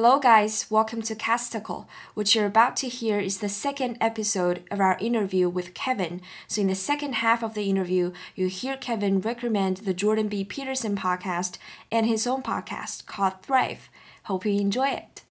[0.00, 0.64] Hello, guys.
[0.70, 1.88] Welcome to Casticle.
[2.14, 6.20] What you're about to hear is the second episode of our interview with Kevin.
[6.46, 10.44] So, in the second half of the interview, you hear Kevin recommend the Jordan B.
[10.44, 11.58] Peterson podcast
[11.90, 13.90] and his own podcast called Thrive.
[14.26, 15.22] Hope you enjoy it.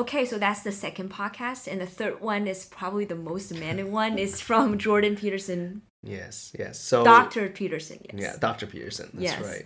[0.00, 3.92] Okay, so that's the second podcast, and the third one is probably the most demanding
[3.92, 4.18] one.
[4.18, 5.82] is from Jordan Peterson.
[6.02, 6.78] Yes, yes.
[6.80, 7.48] So Dr.
[7.50, 7.98] Peterson.
[8.12, 8.22] Yes.
[8.22, 8.66] Yeah, Dr.
[8.66, 9.10] Peterson.
[9.12, 9.42] That's Yes.
[9.46, 9.64] right.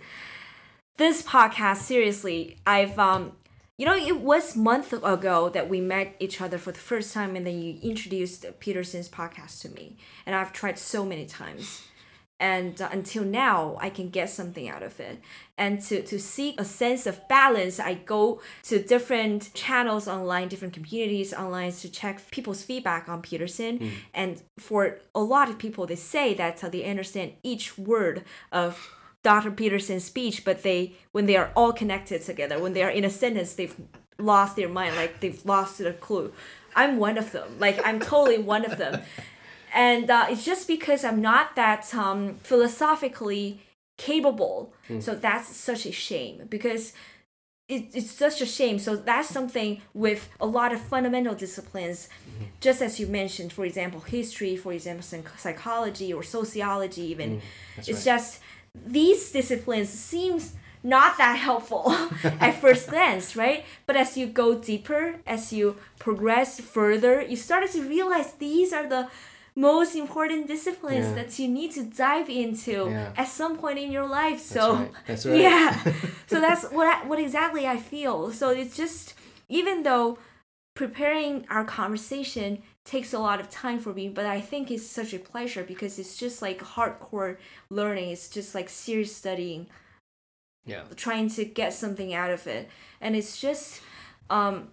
[0.97, 3.33] This podcast, seriously, I've um,
[3.77, 7.35] you know, it was month ago that we met each other for the first time,
[7.37, 11.83] and then you introduced Peterson's podcast to me, and I've tried so many times.
[12.39, 15.21] And uh, until now, I can get something out of it.
[15.57, 20.73] And to, to seek a sense of balance, I go to different channels online, different
[20.73, 23.91] communities online to check people's feedback on Peterson.
[24.13, 28.91] And for a lot of people, they say that uh, they understand each word of
[29.23, 29.51] Dr.
[29.51, 33.09] Peterson's speech, but they, when they are all connected together, when they are in a
[33.09, 33.75] sentence, they've
[34.19, 36.33] lost their mind, like they've lost their clue.
[36.75, 37.57] I'm one of them.
[37.59, 39.01] Like I'm totally one of them
[39.75, 43.59] and uh, it's just because I'm not that um, philosophically
[43.97, 44.73] capable.
[44.99, 46.93] So that's such a shame because
[47.67, 48.79] it, it's such a shame.
[48.79, 52.07] So that's something with a lot of fundamental disciplines,
[52.61, 57.41] just as you mentioned, for example, history, for example, psych- psychology or sociology, even.
[57.75, 58.15] that's it's right.
[58.15, 58.39] just
[58.73, 60.53] these disciplines seems
[60.83, 61.91] not that helpful
[62.23, 63.65] at first glance, right?
[63.87, 68.87] But as you go deeper, as you progress further, you started to realize these are
[68.87, 69.09] the
[69.55, 71.13] most important disciplines Yeah.
[71.23, 73.13] that you need to dive into Yeah.
[73.15, 74.41] at some point in your life.
[74.41, 74.91] So right.
[75.07, 75.39] That's right.
[75.39, 75.93] yeah.
[76.27, 78.31] so that's what I, what exactly I feel.
[78.33, 79.13] So it's just
[79.47, 80.17] even though
[80.75, 85.13] preparing our conversation takes a lot of time for me, but I think it's such
[85.13, 87.37] a pleasure because it's just like hardcore
[87.69, 88.09] learning.
[88.09, 89.67] It's just like serious studying,
[90.65, 90.83] Yeah.
[90.95, 92.67] trying to get something out of it.
[92.99, 93.81] And it's just
[94.29, 94.69] um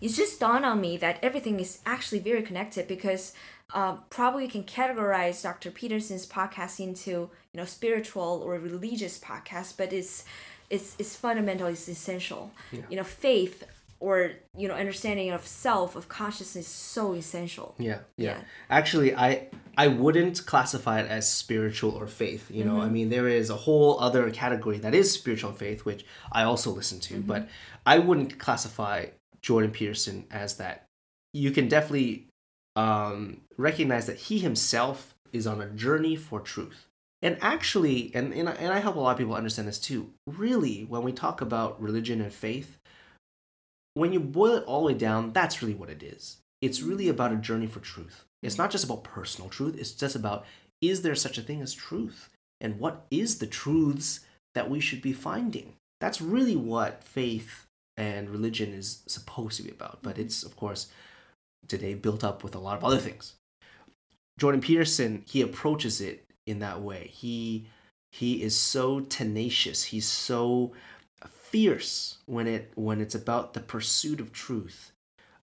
[0.00, 3.32] it's just dawned on me that everything is actually very connected because
[3.72, 5.70] uh, probably you can categorize Dr.
[5.70, 10.24] Peterson's podcast into you know spiritual or religious podcast, but it's
[10.70, 12.52] it's it's fundamental, it's essential.
[12.72, 12.82] Yeah.
[12.90, 13.64] You know, faith
[13.98, 17.74] or you know understanding of self of consciousness is so essential.
[17.78, 18.30] Yeah, yeah.
[18.36, 18.40] Yeah.
[18.70, 22.50] Actually, I I wouldn't classify it as spiritual or faith.
[22.50, 22.80] You know, Mm-hmm.
[22.80, 26.70] I mean, there is a whole other category that is spiritual faith, which I also
[26.70, 27.26] listen to, Mm-hmm.
[27.26, 27.48] but
[27.86, 29.06] I wouldn't classify
[29.42, 30.86] Jordan Peterson as that.
[31.32, 32.26] You can definitely
[32.76, 36.86] um, recognize that he himself is on a journey for truth.
[37.22, 40.10] And actually, and, and, I, and I help a lot of people understand this too.
[40.26, 42.78] Really, when we talk about religion and faith,
[43.94, 46.38] when you boil it all the way down, that's really what it is.
[46.62, 48.24] It's really about a journey for truth.
[48.42, 50.46] It's not just about personal truth, it's just about
[50.80, 52.30] is there such a thing as truth?
[52.60, 54.20] And what is the truths
[54.54, 55.74] that we should be finding?
[56.00, 57.66] That's really what faith
[57.96, 59.98] and religion is supposed to be about.
[60.02, 60.22] But mm-hmm.
[60.22, 60.88] it's, of course,
[61.68, 63.34] today built up with a lot of other things.
[64.38, 67.10] Jordan Peterson, he approaches it in that way.
[67.12, 67.66] He
[68.12, 69.84] he is so tenacious.
[69.84, 70.72] He's so
[71.50, 74.92] fierce when it when it's about the pursuit of truth.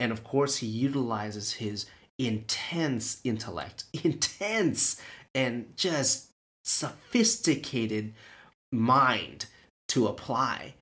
[0.01, 1.87] And of course, he utilizes his
[2.19, 5.01] intense intellect, intense
[5.35, 6.31] and just
[6.65, 8.15] sophisticated
[8.71, 9.47] mind
[9.89, 10.75] to apply.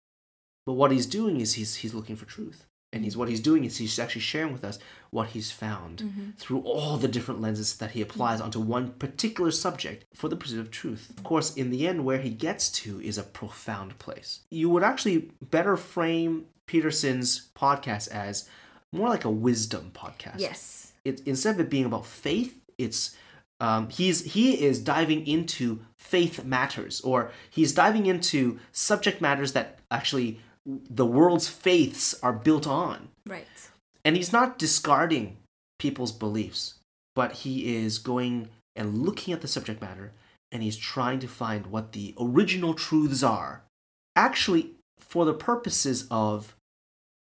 [0.66, 2.66] But what he's doing is he's he's looking for truth.
[2.92, 4.78] And he's what he's doing is he's actually sharing with us
[5.10, 10.04] what he's found through all the different lenses that he applies onto one particular subject
[10.14, 11.10] for the pursuit of truth.
[11.16, 14.40] Of course, in the end, where he gets to is a profound place.
[14.50, 18.48] You would actually better frame Peterson's podcast as
[18.92, 20.92] more like a wisdom podcast Yes.
[21.04, 23.16] it, instead of it being about faith, it's
[23.60, 29.80] um, he's he is diving into faith matters, or he's diving into subject matters that
[29.90, 33.46] actually the world's faiths are built on, Right.
[34.04, 35.36] And he's not discarding
[35.78, 36.74] people's beliefs,
[37.14, 40.12] but he is going and looking at the subject matter,
[40.52, 43.64] and he's trying to find what the original truths are,
[44.16, 46.54] actually for the purposes of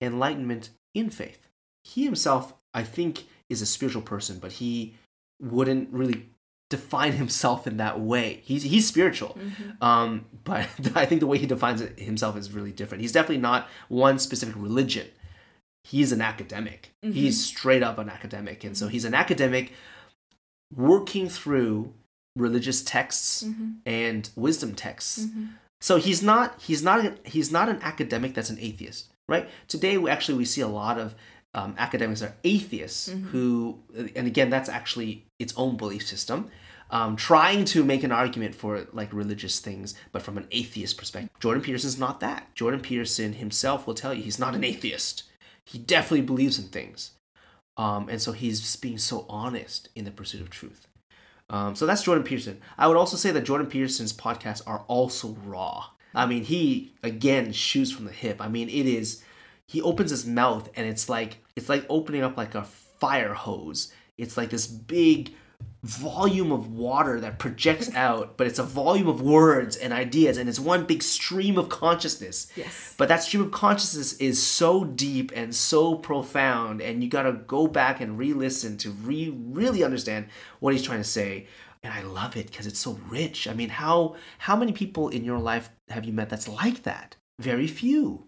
[0.00, 1.48] enlightenment in faith.
[1.84, 4.94] He himself, I think, is a spiritual person, but he
[5.40, 6.28] wouldn't really
[6.68, 8.40] define himself in that way.
[8.44, 9.38] He's he's spiritual,
[9.80, 13.02] um, but I think the way he defines it himself is really different.
[13.02, 15.08] He's definitely not one specific religion.
[15.90, 16.90] He's an academic.
[17.14, 19.72] He's straight up an academic, and so he's an academic
[20.74, 21.92] working through
[22.36, 23.44] religious texts
[23.86, 25.26] and wisdom texts.
[25.80, 29.48] So he's not he's not an, he's not an academic that's an atheist, right?
[29.68, 31.14] Today we actually we see a lot of
[31.54, 33.78] um, academics are atheists who,
[34.14, 36.50] and again, that's actually its own belief system.
[36.90, 41.30] Um, trying to make an argument for like religious things, but from an atheist perspective.
[41.40, 42.54] Jordan Peterson's not that.
[42.54, 45.24] Jordan Peterson himself will tell you he's not an atheist.
[45.66, 47.10] He definitely believes in things.
[47.76, 50.86] Um, and so he's being so honest in the pursuit of truth.
[51.50, 52.60] Um, so that's Jordan Peterson.
[52.78, 55.86] I would also say that Jordan Peterson's podcasts are also raw.
[56.14, 58.40] I mean, he again shoots from the hip.
[58.40, 59.22] I mean, it is.
[59.68, 63.92] He opens his mouth and it's like it's like opening up like a fire hose.
[64.16, 65.34] It's like this big
[65.86, 70.48] volume of water that projects out, but it's a volume of words and ideas, and
[70.48, 72.48] it's one big stream of consciousness.
[72.56, 72.94] Yes.
[72.98, 77.68] But that stream of consciousness is so deep and so profound, and you gotta go
[77.68, 80.26] back and re-listen to re really understand
[80.58, 81.46] what he's trying to say.
[81.82, 83.46] And I love it because it's so rich.
[83.46, 87.14] I mean, how how many people in your life have you met that's like that?
[87.38, 88.24] Very few.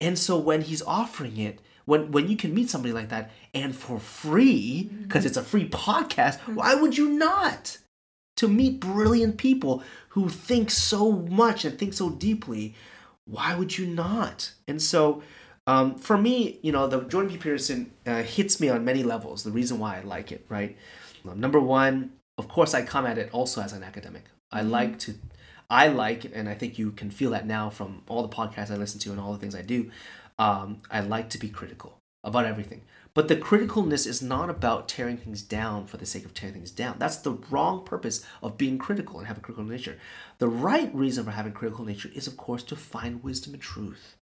[0.00, 3.74] And so when he's offering it, when when you can meet somebody like that and
[3.74, 7.78] for free because it's a free podcast, why would you not?
[8.36, 12.74] To meet brilliant people who think so much and think so deeply,
[13.26, 14.52] why would you not?
[14.68, 15.22] And so
[15.66, 17.38] um, for me, you know, the Jordan B.
[17.38, 19.42] Peterson uh, hits me on many levels.
[19.42, 20.76] The reason why I like it, right?
[21.28, 24.24] Um, number one, of course, I come at it also as an academic.
[24.50, 25.14] I like to,
[25.68, 28.76] I like, and I think you can feel that now from all the podcasts I
[28.76, 29.90] listen to and all the things I do.
[30.40, 32.80] Um, I like to be critical about everything.
[33.12, 36.70] But the criticalness is not about tearing things down for the sake of tearing things
[36.70, 36.96] down.
[36.98, 39.98] That's the wrong purpose of being critical and having a critical nature.
[40.38, 44.16] The right reason for having critical nature is, of course, to find wisdom and truth.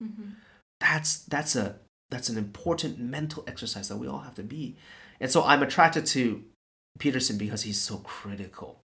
[0.81, 1.77] That's that's a
[2.11, 4.77] that's an important mental exercise that we all have to be.
[5.19, 6.45] And so I'm attracted to
[7.01, 8.81] Peterson because he's so critical.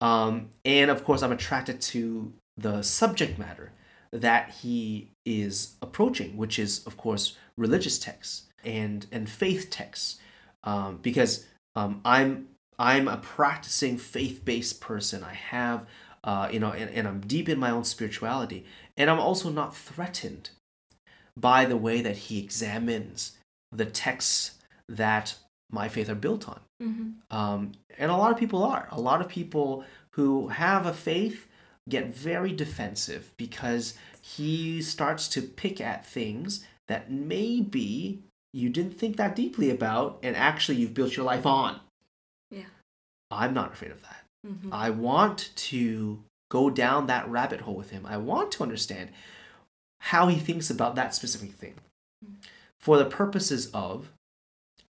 [0.00, 3.72] Um, and of course, I'm attracted to the subject matter
[4.12, 10.18] that he is approaching, which is, of course, religious texts and and faith texts,
[10.64, 12.48] um, because um, I'm
[12.78, 15.24] I'm a practicing faith-based person.
[15.24, 15.86] I have,
[16.24, 18.64] uh, you know, and, and I'm deep in my own spirituality,
[18.96, 20.50] and I'm also not threatened
[21.36, 23.36] by the way that he examines
[23.72, 25.34] the texts that
[25.70, 26.60] my faith are built on.
[27.30, 28.88] Um, and a lot of people are.
[28.90, 31.46] A lot of people who have a faith
[31.88, 38.22] get very defensive because he starts to pick at things that maybe
[38.52, 41.80] you didn't think that deeply about and actually you've built your life on.
[42.50, 42.64] Yeah.
[43.30, 44.24] I'm not afraid of that.
[44.46, 44.72] Mm-hmm.
[44.72, 48.06] I want to go down that rabbit hole with him.
[48.06, 49.10] I want to understand
[49.98, 51.74] how he thinks about that specific thing
[52.24, 52.34] mm-hmm.
[52.78, 54.10] for the purposes of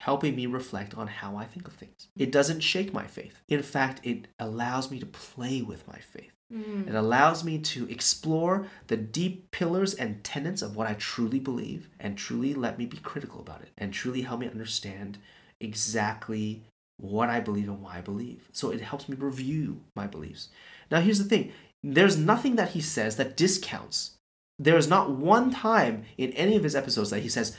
[0.02, 2.08] helping me reflect on how I think of things.
[2.16, 3.40] It doesn't shake my faith.
[3.48, 6.32] In fact, it allows me to play with my faith.
[6.52, 6.88] Mm.
[6.88, 11.88] It allows me to explore the deep pillars and tenets of what I truly believe
[12.00, 15.18] and truly let me be critical about it and truly help me understand
[15.60, 16.64] exactly
[16.96, 18.48] what I believe and why I believe.
[18.50, 20.48] So it helps me review my beliefs.
[20.90, 21.52] Now, here's the thing
[21.84, 24.16] there's nothing that he says that discounts.
[24.58, 27.56] There is not one time in any of his episodes that he says,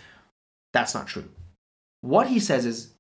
[0.74, 1.30] that's not true.
[2.04, 2.94] What he says is,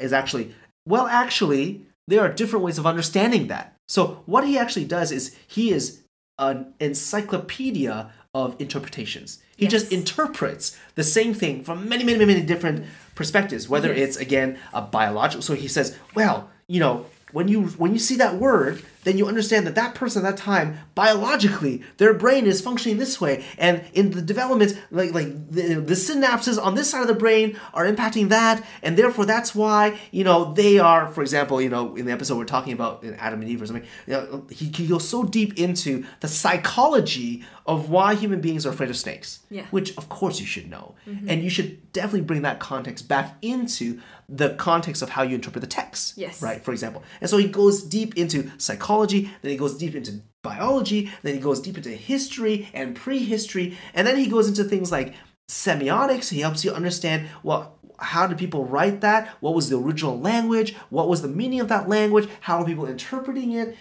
[0.00, 0.52] is actually,
[0.86, 3.76] well, actually, there are different ways of understanding that.
[3.86, 6.02] So what he actually does is he is
[6.38, 9.40] an encyclopedia of interpretations.
[9.56, 13.68] He just interprets the same thing from many, many, many different perspectives.
[13.68, 14.08] Whether Yes.
[14.08, 18.16] it's again a biological, so he says, well, you know, when you when you see
[18.16, 22.60] that word, then you understand that that person at that time biologically their brain is
[22.60, 27.02] functioning this way, and in the development, like like the, the synapses on this side
[27.02, 31.22] of the brain are impacting that, and therefore that's why you know they are, for
[31.22, 33.86] example, you know, in the episode we're talking about in Adam and Eve or something,
[34.06, 38.70] you know, he, he goes so deep into the psychology of why human beings are
[38.70, 39.64] afraid of snakes, Yeah.
[39.70, 41.28] which of course you should know, mm-hmm.
[41.30, 45.60] and you should definitely bring that context back into the context of how you interpret
[45.60, 46.42] the text, Yes.
[46.42, 46.64] right?
[46.64, 51.10] For example, and so he goes deep into psychology, then he goes deep into biology,
[51.22, 55.14] then he goes deep into history and prehistory, and then he goes into things like
[55.50, 56.30] semiotics.
[56.30, 59.28] He helps you understand well how did people write that?
[59.40, 60.74] What was the original language?
[60.90, 62.28] What was the meaning of that language?
[62.40, 63.76] How are people interpreting it?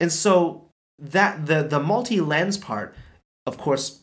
[0.00, 0.68] And so
[0.98, 2.94] that the the multi lens part,
[3.46, 4.02] of course,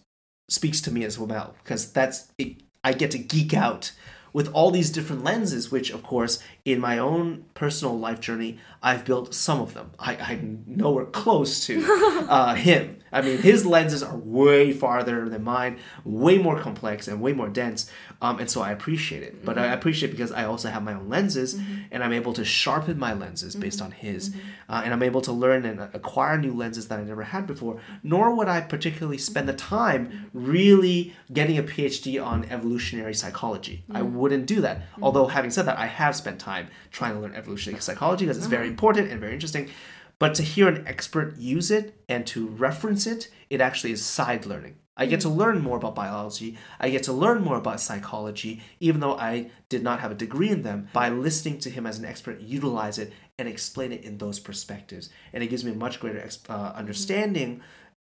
[0.49, 3.91] speaks to me as well because that's it, I get to geek out
[4.35, 9.05] with all these different lenses, which, of course, in my own personal life journey, I've
[9.05, 9.91] built some of them.
[9.97, 11.81] I, I'm nowhere close to
[12.29, 12.97] uh, him.
[13.13, 17.47] I mean, his lenses are way farther than mine, way more complex and way more
[17.47, 17.89] dense.
[18.21, 19.45] Um, and so I appreciate it.
[19.45, 21.57] But I appreciate it because I also have my own lenses
[21.89, 24.35] and I'm able to sharpen my lenses based on his.
[24.67, 27.79] Uh, and I'm able to learn and acquire new lenses that I never had before.
[28.03, 33.85] Nor would I particularly spend the time really getting a PhD on evolutionary psychology.
[33.89, 34.77] I wouldn't do that.
[35.05, 36.65] Although, having said that, I have spent time
[36.98, 39.70] trying to learn evolutionary psychology because it's very important and very interesting.
[40.17, 44.44] But to hear an expert use it and to reference it, it actually is side
[44.51, 44.75] learning.
[44.98, 46.50] I get to learn more about biology.
[46.79, 49.34] I get to learn more about psychology, even though I
[49.74, 52.98] did not have a degree in them, by listening to him as an expert utilize
[53.03, 55.10] it and explain it in those perspectives.
[55.34, 57.62] And it gives me a much greater uh, understanding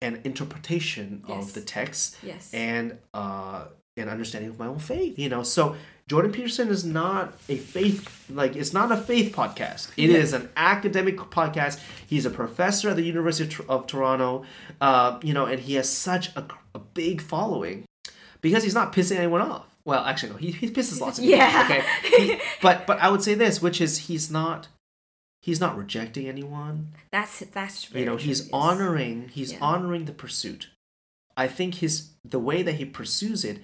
[0.02, 1.38] and interpretation Yes.
[1.38, 2.44] of the text Yes.
[2.54, 3.66] and uh,
[3.98, 5.18] an understanding of my own faith.
[5.20, 5.76] You know, so
[6.08, 9.90] Jordan Peterson is not a faith like it's not a faith podcast.
[9.98, 11.80] It is an academic podcast.
[12.08, 14.46] He's a professor at the University of, of Toronto.
[14.82, 17.86] Uh, you know, and he has such a, a big following
[18.42, 19.66] because he's not pissing anyone off.
[19.86, 21.40] Well, actually, no, he, he pisses lots of people.
[21.40, 21.58] Yeah.
[21.62, 21.84] off, Okay,
[22.36, 24.68] He- but but I would say this, which is he's not
[25.42, 29.60] he's not rejecting anyone That's that's you know he's honoring he's Yeah.
[29.62, 30.68] honoring the pursuit
[31.38, 33.60] i think his the way that he pursues it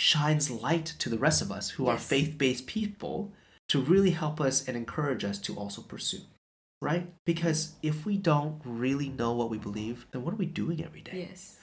[0.00, 3.30] shines light to the rest of us who are faith-based people
[3.68, 6.22] to really help us and encourage us to also pursue
[6.80, 10.82] right because if we don't really know what we believe then what are we doing
[10.82, 11.58] every day Yes.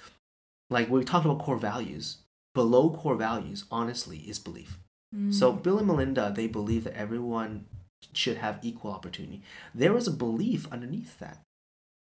[0.70, 2.17] like we talked about core values
[2.53, 4.77] below core values honestly is belief
[5.32, 5.63] so Mm.
[5.63, 7.65] Bill and Melinda, they believe that everyone
[8.13, 9.41] should have equal opportunity.
[9.74, 11.38] There is a belief underneath that.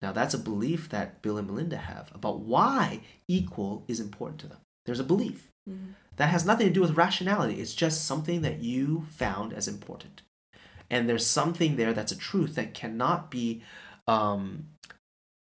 [0.02, 4.48] Now that's a belief that Bill and Melinda have about why equal is important to
[4.48, 4.58] them.
[4.84, 5.48] There's a belief.
[5.70, 5.94] Mhm.
[6.18, 7.60] That has nothing to do with rationality.
[7.60, 10.22] It's just something that you found as important.
[10.90, 13.62] And there's something there that's a truth that cannot be
[14.08, 14.66] um,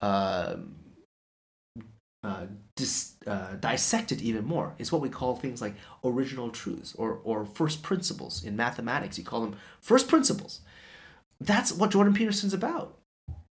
[0.02, 0.58] uh,
[2.24, 4.76] uh, dis, uh, dissected even more.
[4.78, 8.44] It's what we call things like original truths or, or first principles.
[8.44, 10.62] In mathematics, you call them first principles.
[11.42, 12.98] That's what Jordan Peterson's about.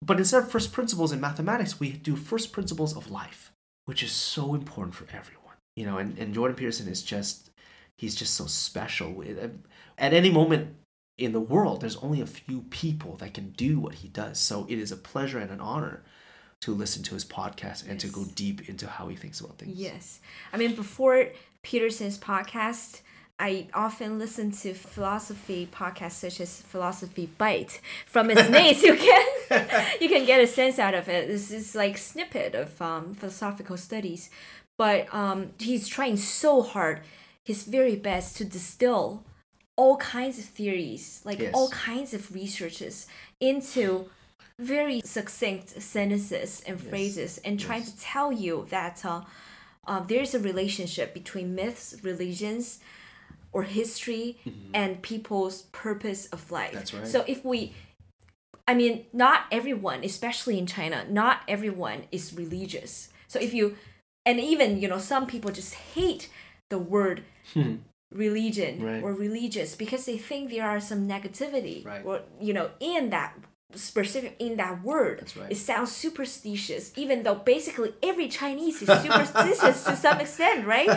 [0.04, 3.52] But instead of first principles in mathematics, we do first principles of life,
[3.86, 5.41] which is so important for everyone.
[5.76, 7.50] You know, and, and Jordan Peterson is just,
[7.98, 9.24] he's just so special.
[9.98, 10.76] At any moment
[11.18, 14.40] in the world, there's only a few people that can do what he does.
[14.40, 16.04] So it is a pleasure and an honor
[16.62, 19.78] to listen to his podcast and to go deep into how he thinks about things.
[19.78, 20.20] Yes.
[20.54, 21.30] I mean, before
[21.64, 23.02] Peterson's podcast,
[23.42, 27.82] I often listen to philosophy podcasts such as Philosophy Bite.
[28.06, 29.26] From its name, you can
[30.00, 31.28] you can get a sense out of it.
[31.28, 34.30] This is like snippet of um, philosophical studies,
[34.78, 37.02] but um, he's trying so hard,
[37.44, 39.24] his very best to distill
[39.76, 41.54] all kinds of theories, like Yes.
[41.54, 43.08] all kinds of researches,
[43.40, 44.10] into
[44.60, 47.94] very succinct sentences and phrases, and trying Yes.
[47.94, 49.22] to tell you that uh,
[49.88, 52.80] uh, there's a relationship between myths, religions,
[53.54, 54.38] or history,
[54.74, 56.70] and people's purpose of life.
[56.70, 56.78] Mm-hmm.
[56.78, 57.08] That's right.
[57.08, 57.74] So if we
[58.68, 63.10] I mean, not everyone, especially in China, not everyone is religious.
[63.28, 63.76] So if you,
[64.26, 66.30] and even, you know, some people just hate
[66.70, 67.24] the word
[68.14, 68.86] religion Hmm.
[68.86, 69.04] Right.
[69.04, 72.04] or religious because they think there are some negativity Right.
[72.06, 73.34] or, you know, in that
[73.74, 75.20] specific, in that word.
[75.22, 75.50] That's right.
[75.52, 80.90] It sounds superstitious, even though basically every Chinese is superstitious to some extent, right?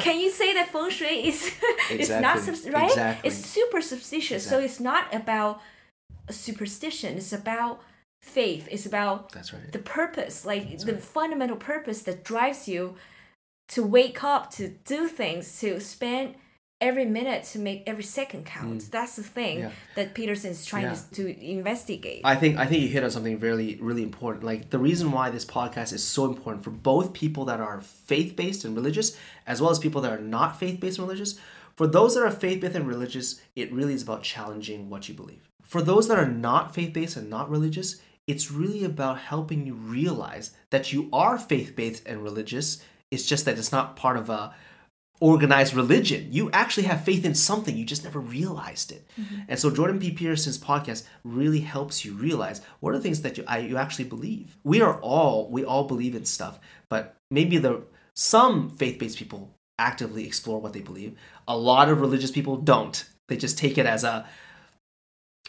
[0.00, 1.52] Can you say that feng shui is,
[1.90, 2.38] is not,
[2.72, 2.90] right?
[2.90, 3.28] Exactly.
[3.28, 4.44] It's super superstitious.
[4.44, 5.60] So it's not about
[6.30, 7.16] superstition.
[7.16, 7.80] It's about
[8.26, 8.68] faith.
[8.70, 9.70] It's about That's right.
[9.72, 12.96] the purpose, like the fundamental purpose that drives you
[13.68, 16.34] to wake up, to do things, to spend
[16.80, 18.90] every minute to make every second count.
[18.92, 19.60] That's the thing Mm.
[19.62, 19.70] Yeah.
[19.94, 20.94] that Peterson is trying Yeah.
[20.94, 22.20] to, to investigate.
[22.24, 24.44] I think I think you hit on something really really important.
[24.44, 28.36] Like the reason why this podcast is so important for both people that are faith
[28.36, 29.16] based and religious,
[29.46, 31.38] as well as people that are not faith based and religious.
[31.76, 35.14] For those that are faith based and religious, it really is about challenging what you
[35.14, 35.48] believe.
[35.62, 39.74] For those that are not faith based and not religious, it's really about helping you
[39.74, 42.82] realize that you are faith based and religious.
[43.10, 44.54] It's just that it's not part of a
[45.20, 46.28] organized religion.
[46.30, 49.08] You actually have faith in something, you just never realized it.
[49.18, 49.40] Mm-hmm.
[49.48, 50.10] And so Jordan B.
[50.10, 54.06] Peterson's podcast really helps you realize what are the things that you I, you actually
[54.06, 54.58] believe.
[54.64, 56.58] We are all we all believe in stuff,
[56.90, 57.82] but maybe the
[58.14, 61.16] some faith-based people actively explore what they believe.
[61.46, 63.04] A lot of religious people don't.
[63.28, 64.26] They just take it as a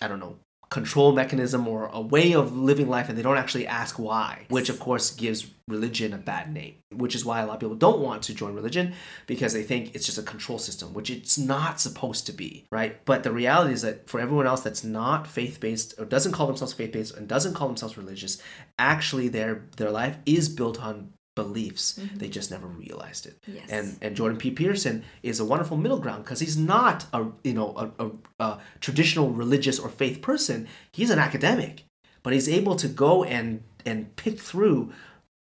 [0.02, 0.38] I don't know,
[0.70, 4.70] control mechanism or a way of living life and they don't actually ask why, which
[4.70, 8.00] of course gives religion a bad name, which is why a lot of people don't
[8.00, 8.94] want to join religion
[9.28, 13.04] because they think it's just a control system, which it's not supposed to be, right?
[13.06, 16.48] But the reality is that for everyone else that's not faith based or doesn't call
[16.48, 18.42] themselves faith based and doesn't call themselves religious,
[18.78, 21.98] actually their their life is built on beliefs.
[21.98, 22.18] Mm-hmm.
[22.18, 23.38] They just never realized it.
[23.48, 23.70] Yes.
[23.70, 24.52] And and Jordan B.
[24.52, 28.60] Peterson is a wonderful middle ground because he's not a you know a, a, a,
[28.82, 30.68] traditional religious or faith person.
[30.92, 31.86] He's an academic,
[32.24, 34.92] but he's able to go and and pick through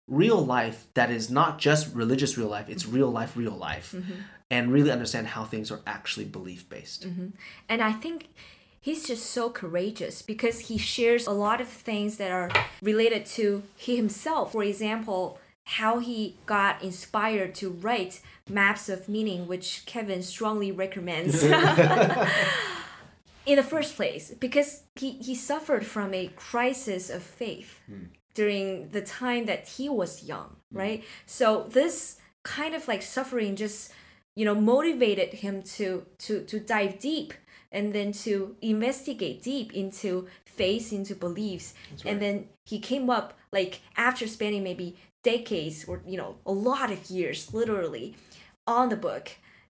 [0.07, 2.69] real life that is not just religious real life.
[2.69, 2.95] It's mm-hmm.
[2.95, 4.21] real life, real life, mm-hmm.
[4.51, 7.07] and really understand how things are actually belief based.
[7.07, 7.29] Mm-hmm.
[7.67, 8.29] And I think
[8.79, 12.49] he's just so courageous because he shares a lot of things that are
[12.81, 14.53] related to he himself.
[14.53, 21.43] For example, how he got inspired to write maps of meaning, which Kevin strongly recommends.
[21.43, 21.51] in
[23.57, 28.07] the first place, because he, he suffered from a crisis of faith mm.
[28.33, 30.79] during the time that he was young, mm.
[30.79, 31.03] right?
[31.25, 33.91] So this kind of like suffering just,
[34.37, 37.33] you know, motivated him to to to dive deep
[37.73, 41.73] and then to investigate deep into faith, into beliefs.
[41.91, 42.13] Right.
[42.13, 44.95] And then he came up like after spending maybe
[45.27, 48.15] decades or you know a lot of years literally
[48.65, 49.25] on the book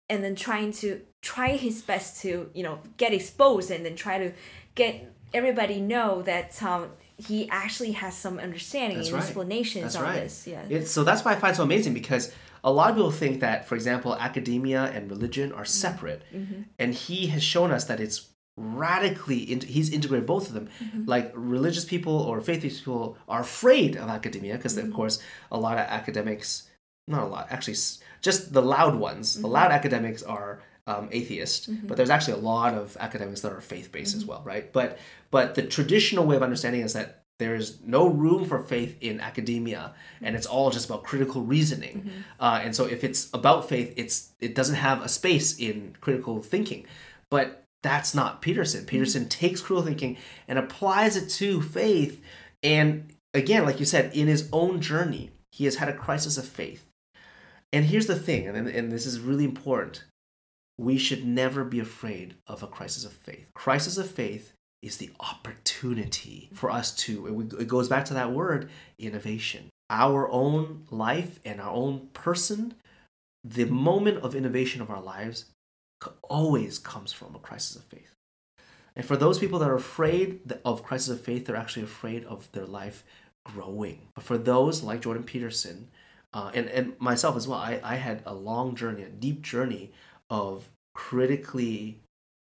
[0.09, 4.17] and then trying to try his best to you know get exposed and then try
[4.17, 4.31] to
[4.73, 9.23] get everybody know that um, he actually has some understanding that's and right.
[9.23, 10.23] explanations that's on right.
[10.23, 12.33] this yeah it's, so that's why i find it so amazing because
[12.63, 15.87] a lot of people think that for example academia and religion are mm-hmm.
[15.87, 16.63] separate mm-hmm.
[16.79, 21.03] and he has shown us that it's radically into, he's integrated both of them mm-hmm.
[21.07, 24.87] like religious people or faith-based people are afraid of academia because mm-hmm.
[24.87, 25.19] of course
[25.51, 26.69] a lot of academics
[27.07, 27.75] not a lot actually
[28.21, 29.41] just the loud ones mm-hmm.
[29.41, 31.87] the loud academics are um, atheist mm-hmm.
[31.87, 34.31] but there's actually a lot of academics that are faith-based as mm-hmm.
[34.31, 34.99] well right but
[35.31, 39.95] but the traditional way of understanding is that there's no room for faith in academia
[40.21, 42.21] and it's all just about critical reasoning mm-hmm.
[42.39, 46.43] uh, and so if it's about faith it's it doesn't have a space in critical
[46.43, 46.85] thinking
[47.31, 48.81] but that's not Peterson.
[48.81, 48.89] Mm-hmm.
[48.89, 52.21] Peterson takes critical thinking and applies it to faith.
[52.63, 56.47] And again, like you said, in his own journey, he has had a crisis of
[56.47, 56.87] faith.
[57.71, 60.03] And here's the thing, and, and this is really important
[60.77, 63.47] we should never be afraid of a crisis of faith.
[63.53, 68.69] Crisis of faith is the opportunity for us to, it goes back to that word,
[68.97, 69.69] innovation.
[69.89, 72.73] Our own life and our own person,
[73.43, 75.45] the moment of innovation of our lives
[76.23, 78.15] always comes from a crisis of faith.
[78.95, 82.51] And for those people that are afraid of crisis of faith, they're actually afraid of
[82.51, 83.03] their life
[83.43, 84.07] growing.
[84.15, 85.89] But for those like Jordan Peterson,
[86.33, 89.91] uh, and, and myself as well, I, I had a long journey, a deep journey
[90.29, 91.99] of critically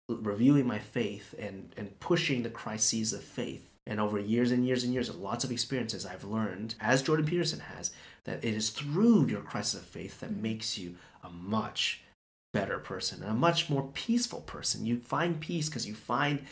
[0.09, 3.69] reviewing my faith and, and pushing the crises of faith.
[3.87, 7.27] And over years and years and years of lots of experiences, I've learned, as Jordan
[7.27, 7.91] Peterson has,
[8.25, 10.95] that it is through your crisis of faith that makes you
[11.25, 12.03] a much
[12.53, 14.87] better person and a much more peaceful person.
[14.87, 16.45] You find peace because you find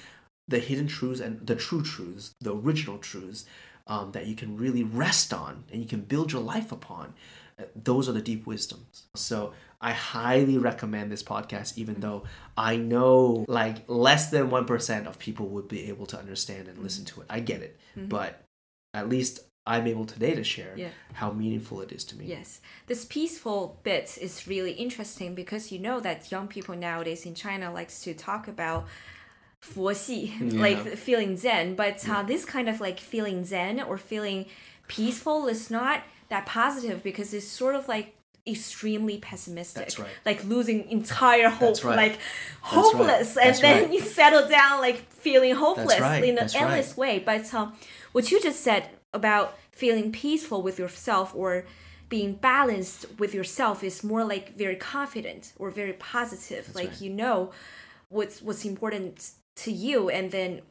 [0.49, 3.45] the hidden truths and the true truths, the original truths
[3.87, 7.15] um, that you can really rest on and you can build your life upon.
[7.59, 9.07] Uh, those are the deep wisdoms.
[9.15, 12.25] So I highly recommend this podcast, even though
[12.57, 17.05] I know like less than 1% of people would be able to understand and listen
[17.07, 17.27] to it.
[17.31, 17.79] I get it.
[17.97, 18.09] Mm-hmm.
[18.09, 18.43] But
[18.95, 20.88] at least I'm able today to share yeah.
[21.12, 22.25] how meaningful it is to me.
[22.27, 22.61] Yes.
[22.87, 27.73] This peaceful bit is really interesting because you know that young people nowadays in China
[27.73, 28.87] likes to talk about
[29.61, 30.61] 佛系, yeah.
[30.61, 34.46] like feeling zen, but uh, this kind of like feeling zen or feeling
[34.88, 38.14] peaceful is not that positive because it's sort of like
[38.46, 39.83] extremely pessimistic.
[39.83, 40.09] That's right.
[40.25, 41.96] Like losing entire hope, right.
[41.96, 42.18] like
[42.62, 43.46] hopeless, right.
[43.46, 47.18] and then you settle down like feeling hopeless in an endless way.
[47.18, 47.75] But um,
[48.12, 51.64] what you just said about feeling peaceful with yourself or
[52.09, 57.01] being balanced with yourself is more like very confident or very positive That's like right.
[57.01, 57.53] you know
[58.09, 60.62] what's what's important to you and then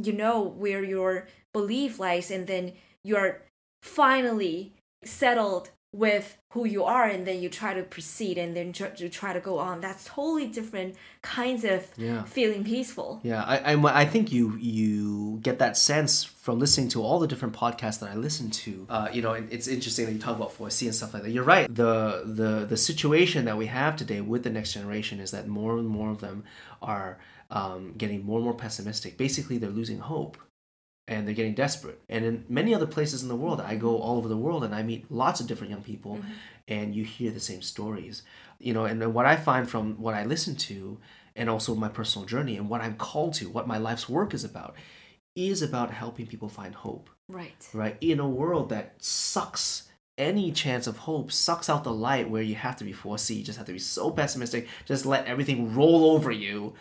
[0.00, 3.42] you know where your belief lies and then you're
[3.82, 4.72] finally
[5.04, 9.32] settled with who you are and then you try to proceed and then you try
[9.32, 9.80] to go on.
[9.80, 12.24] That's totally different kinds of yeah.
[12.24, 13.20] feeling peaceful.
[13.22, 17.26] Yeah I, I, I think you you get that sense from listening to all the
[17.26, 18.86] different podcasts that i listen to.
[18.88, 21.30] Uh, you know it's interesting that you talk about 4c and stuff like that.
[21.30, 21.72] You're right.
[21.74, 25.78] The the the situation that we have today with the next generation is that more
[25.78, 26.44] and more of them
[26.82, 27.18] are
[27.50, 29.16] um, getting more and more pessimistic.
[29.16, 30.36] Basically they're losing hope
[31.08, 32.00] and they're getting desperate.
[32.08, 34.74] And in many other places in the world, I go all over the world and
[34.74, 36.30] I meet lots of different young people, mm-hmm.
[36.68, 38.22] and you hear the same stories.
[38.60, 40.98] You know, and what I find from what I listen to,
[41.34, 44.44] and also my personal journey, and what I'm called to, what my life's work is
[44.44, 44.76] about,
[45.34, 47.68] is about helping people find hope, Right.
[47.72, 47.96] right?
[48.00, 52.56] In a world that sucks any chance of hope, sucks out the light where you
[52.56, 56.10] have to be 4C, you just have to be so pessimistic, just let everything roll
[56.10, 56.74] over you.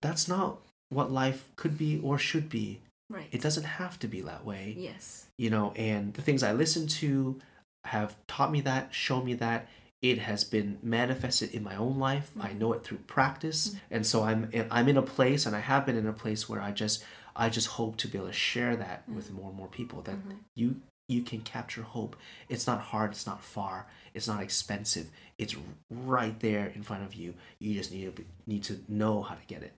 [0.00, 2.80] That's not what life could be or should be.
[3.12, 3.28] Right.
[3.30, 4.74] It doesn't have to be that way.
[4.76, 5.26] Yes.
[5.36, 7.40] you know and the things i listen to
[7.84, 9.68] have taught me that shown me that.
[10.00, 12.32] It has been manifested in my own life.
[12.40, 12.58] I mm-hmm.
[12.58, 13.68] know it through practice.
[13.68, 13.94] Mm-hmm.
[13.94, 16.60] And so i'm i'm in a place and i have been in a place where
[16.60, 17.04] i just
[17.36, 19.16] i just hope to be able to share that mm-hmm.
[19.16, 20.16] with more and more people that
[20.54, 20.76] you
[21.08, 22.16] you can capture hope.
[22.48, 25.08] It's not hard it's not far it's not expensive.
[25.38, 25.56] It's
[25.88, 27.32] right there in front of you.
[27.58, 29.72] You just need to be, need to know how to get it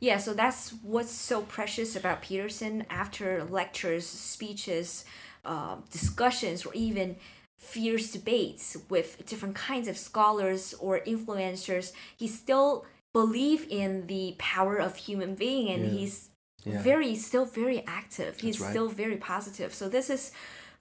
[0.00, 5.04] Yeah, so that's what's so precious about Peterson after lectures, speeches,
[5.44, 7.16] um, discussions, or even
[7.58, 11.92] fierce debates with different kinds of scholars or influencers.
[12.16, 15.90] He still believe in the power of human being and Yeah.
[15.90, 16.28] he's
[16.64, 16.82] Yeah.
[16.82, 18.38] very still very active.
[18.40, 18.70] He's right.
[18.70, 19.74] still very positive.
[19.74, 20.30] So this is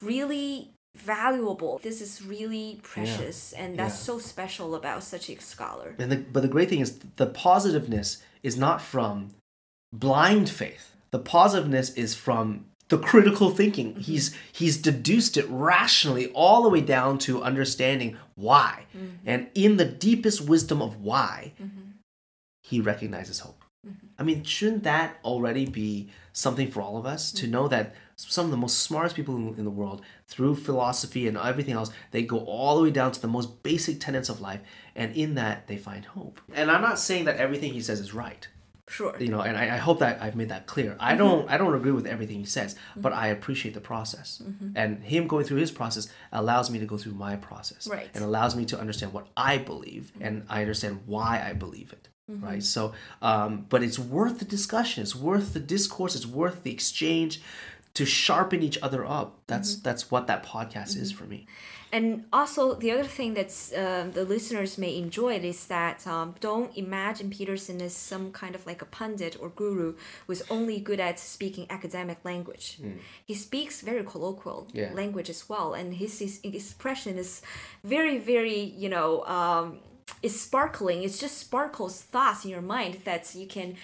[0.01, 1.80] really valuable.
[1.82, 4.06] This is really precious and that's Yeah.
[4.06, 5.95] so special about such a scholar.
[5.97, 9.30] And the, but the great thing is the positiveness is not from
[9.93, 10.95] blind faith.
[11.12, 13.91] The positiveness is from the critical thinking.
[13.91, 14.02] Mm-hmm.
[14.02, 18.86] He's he's deduced it rationally all the way down to understanding why.
[18.95, 19.15] Mm-hmm.
[19.26, 21.91] And in the deepest wisdom of why, mm-hmm.
[22.63, 23.63] he recognizes hope.
[24.19, 28.45] I mean, shouldn't that already be something for all of us to know that some
[28.45, 32.39] of the most smartest people in the world, through philosophy and everything else, they go
[32.39, 34.60] all the way down to the most basic tenets of life,
[34.95, 36.41] and in that they find hope.
[36.53, 38.47] And I'm not saying that everything he says is right,
[38.88, 39.15] Sure.
[39.19, 40.95] you know, and I, I hope that I've made that clear.
[40.99, 41.17] I mm-hmm.
[41.19, 43.01] don't I don't agree with everything he says, mm-hmm.
[43.01, 44.71] but I appreciate the process, mm-hmm.
[44.75, 48.10] and him going through his process allows me to go through my process, Right.
[48.15, 52.10] and allows me to understand what I believe, and I understand why I believe it
[52.28, 52.63] right?
[52.63, 55.04] So um, but it's worth the discussion.
[55.04, 56.16] It's worth the discourse.
[56.16, 57.42] It's worth the exchange
[57.94, 59.40] to sharpen each other up.
[59.48, 61.48] That's that's what that podcast is for me.
[61.90, 66.76] And also, the other thing that's um, the listeners may enjoy is that um, don't
[66.78, 69.96] imagine Peterson as some kind of like a pundit or guru
[70.28, 72.80] who's only good at speaking academic language.
[73.26, 74.92] He speaks very colloquial Yeah.
[74.94, 77.42] language as well, and his, his expression is
[77.86, 79.80] very, very, you know, um,
[80.24, 81.04] it's sparkling.
[81.04, 83.76] It just sparkles thoughts in your mind that you can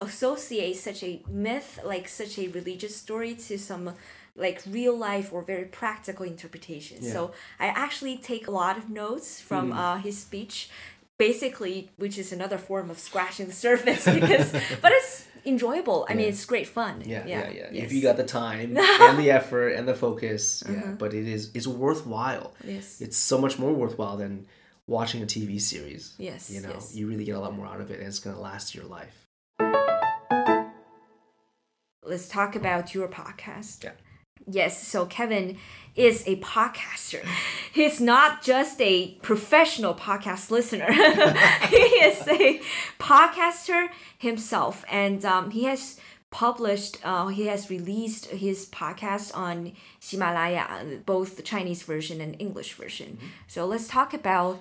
[0.00, 3.94] associate such a myth, like such a religious story, to some
[4.36, 7.02] like real life or very practical interpretation.
[7.02, 10.70] So I actually take a lot of notes from uh, his speech,
[11.18, 16.06] basically, which is another form of scratching the surface because, but it's enjoyable.
[16.08, 17.02] I mean, it's great fun.
[17.04, 17.92] yeah yeah yeah, if Yes.
[17.92, 21.66] you got the time and the effort and the focus yeah but it is it's
[21.66, 23.00] worthwhile Yes.
[23.00, 24.46] it's so much more worthwhile than
[24.86, 26.94] watching a tv series Yes, you know yes.
[26.94, 28.84] you really get a lot more out of it and it's going to last your
[28.84, 29.26] life
[32.02, 33.84] Let's talk about your podcast.
[33.84, 33.92] yeah
[34.46, 35.58] Yes, so Kevin
[35.94, 37.24] is a podcaster.
[37.72, 40.90] He's not just a professional podcast listener.
[41.68, 42.60] he is a
[42.98, 43.88] podcaster
[44.18, 46.98] himself, and um, he has published.
[47.04, 53.18] Uh, he has released his podcast on Himalaya, both the Chinese version and English version.
[53.46, 54.60] So let's talk about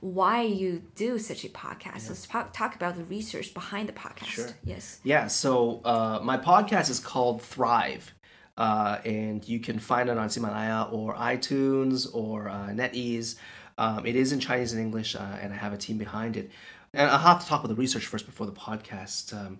[0.00, 2.08] why you do such a podcast.
[2.08, 4.24] Let's po- talk about the research behind the podcast.
[4.26, 4.48] Sure.
[4.64, 4.98] Yes.
[5.04, 8.12] Yeah, so uh, my podcast is called Thrive,
[8.56, 13.36] uh, and you can find it on Himalaya or iTunes or uh, NetEase.
[13.76, 16.50] Um, it is in Chinese and English, uh, and I have a team behind it.
[16.92, 19.34] And I'll have to talk about the research first before the podcast.
[19.34, 19.58] Um,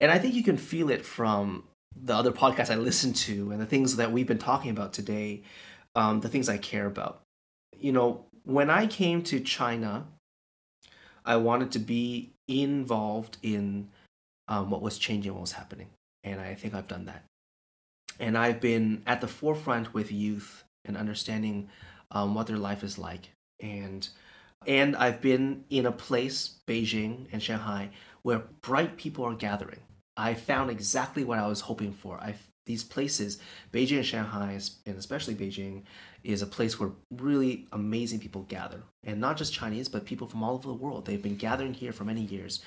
[0.00, 3.60] and I think you can feel it from the other podcasts I listen to and
[3.60, 5.42] the things that we've been talking about today,
[5.94, 7.20] um, the things I care about.
[7.78, 10.06] You know, when I came to China,
[11.24, 13.88] I wanted to be involved in
[14.48, 15.88] um, what was changing, what was happening.
[16.24, 17.24] And I think I've done that.
[18.18, 21.68] And I've been at the forefront with youth and understanding
[22.10, 23.30] um, what their life is like.
[23.60, 24.08] And
[24.66, 27.90] and I've been in a place, Beijing and Shanghai,
[28.22, 29.80] where bright people are gathering.
[30.20, 32.18] I found exactly what I was hoping for.
[32.18, 32.34] I
[32.66, 33.38] these places,
[33.72, 35.82] Beijing and Shanghai, and especially Beijing,
[36.22, 40.42] is a place where really amazing people gather, and not just Chinese, but people from
[40.42, 41.06] all over the world.
[41.06, 42.62] They've been gathering here for many years.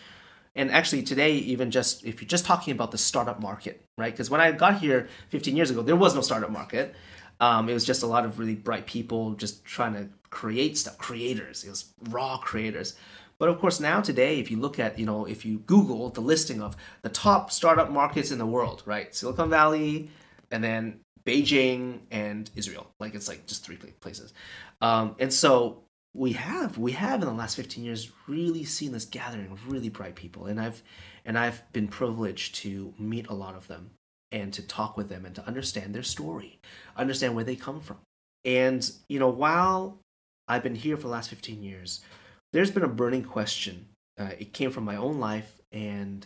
[0.55, 4.11] And actually, today, even just if you're just talking about the startup market, right?
[4.11, 6.95] Because when I got here 15 years ago, there was no startup market.
[7.39, 10.97] Um, it was just a lot of really bright people just trying to create stuff,
[10.97, 11.63] creators.
[11.63, 12.95] It was raw creators.
[13.39, 16.21] But of course, now today, if you look at, you know, if you Google the
[16.21, 19.13] listing of the top startup markets in the world, right?
[19.13, 20.09] Silicon Valley,
[20.51, 22.87] and then Beijing and Israel.
[22.99, 24.33] Like it's like just three places.
[24.81, 29.05] Um, and so we have we have in the last 15 years really seen this
[29.05, 30.83] gathering of really bright people and i've
[31.25, 33.89] and i've been privileged to meet a lot of them
[34.33, 36.59] and to talk with them and to understand their story,
[36.97, 37.99] understand where they come from.
[38.43, 39.99] And, you know, while
[40.47, 42.01] I've been here for the last 15 years,
[42.53, 43.87] there's been a burning question.
[44.17, 46.25] Uh, it came from my own life, and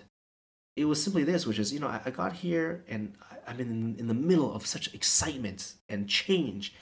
[0.75, 3.59] it was simply this, which is, you know, I, I got here and I, I'm
[3.59, 6.75] in, in the middle of such excitement and change.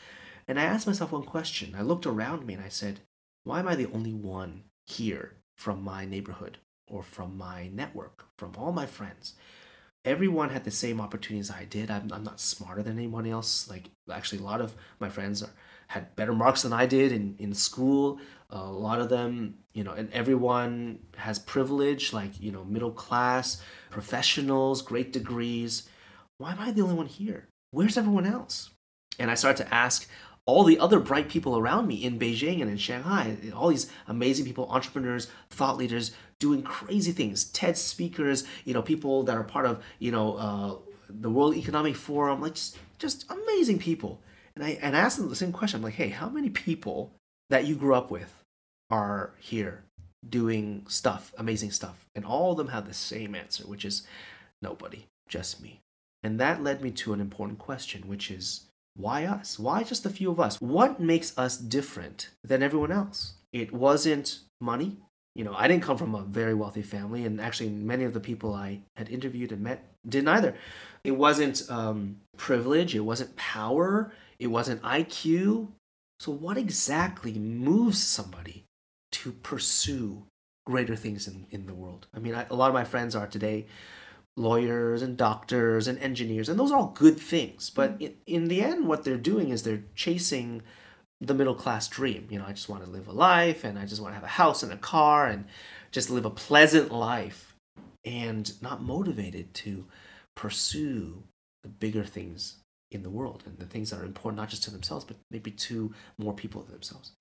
[0.47, 1.75] And I asked myself one question.
[1.77, 2.99] I looked around me and I said,
[3.45, 8.53] why am I the only one here from my neighborhood or from my network, from
[8.57, 9.35] all my friends?
[10.05, 11.89] everyone had the same opportunities I did.
[11.91, 13.67] I'm, I'm not smarter than anyone else.
[13.67, 15.49] Like actually, a lot of my friends are,
[15.87, 18.19] had better marks than I did in, in school.
[18.55, 23.61] A lot of them, you know, and everyone has privilege, like, you know, middle class,
[23.89, 25.89] professionals, great degrees.
[26.37, 27.49] Why am I the only one here?
[27.71, 28.69] Where's everyone else?
[29.19, 30.07] And I started to ask
[30.45, 34.45] all the other bright people around me in Beijing and in Shanghai, all these amazing
[34.45, 39.65] people, entrepreneurs, thought leaders, doing crazy things, TED speakers, you know, people that are part
[39.65, 40.75] of, you know, uh,
[41.09, 44.21] the World Economic Forum, like just, just amazing people.
[44.55, 45.79] And I, and I asked them the same question.
[45.79, 47.11] I'm like, hey, how many people
[47.49, 48.44] that you grew up with
[48.89, 49.83] are here
[50.27, 52.05] doing stuff, amazing stuff?
[52.15, 54.07] And all of them have the same answer, which is
[54.61, 55.81] nobody, just me.
[56.23, 59.59] And that led me to an important question, which is why us?
[59.59, 60.59] Why just a few of us?
[60.59, 63.33] What makes us different than everyone else?
[63.51, 64.97] It wasn't money.
[65.35, 68.21] You know, I didn't come from a very wealthy family, and actually, many of the
[68.21, 70.55] people I had interviewed and met didn't either.
[71.03, 75.67] It wasn't um, privilege, it wasn't power, it wasn't IQ.
[76.19, 78.64] So, what exactly moves somebody
[79.25, 80.23] to pursue
[80.67, 82.05] greater things in, in the world?
[82.13, 83.65] I mean, I, a lot of my friends are today
[84.37, 87.71] lawyers and doctors and engineers, and those are all good things.
[87.71, 88.01] But mm.
[88.01, 90.61] in, in the end, what they're doing is they're chasing
[91.19, 92.27] the middle class dream.
[92.29, 94.23] You know, I just want to live a life and I just want to have
[94.23, 95.45] a house and a car and
[95.91, 97.55] just live a pleasant life
[98.03, 99.85] and not motivated to
[100.35, 101.23] pursue
[101.63, 102.57] the bigger things
[102.91, 105.49] in the world and the things that are important not just to themselves but maybe
[105.49, 107.13] to more people than themselves.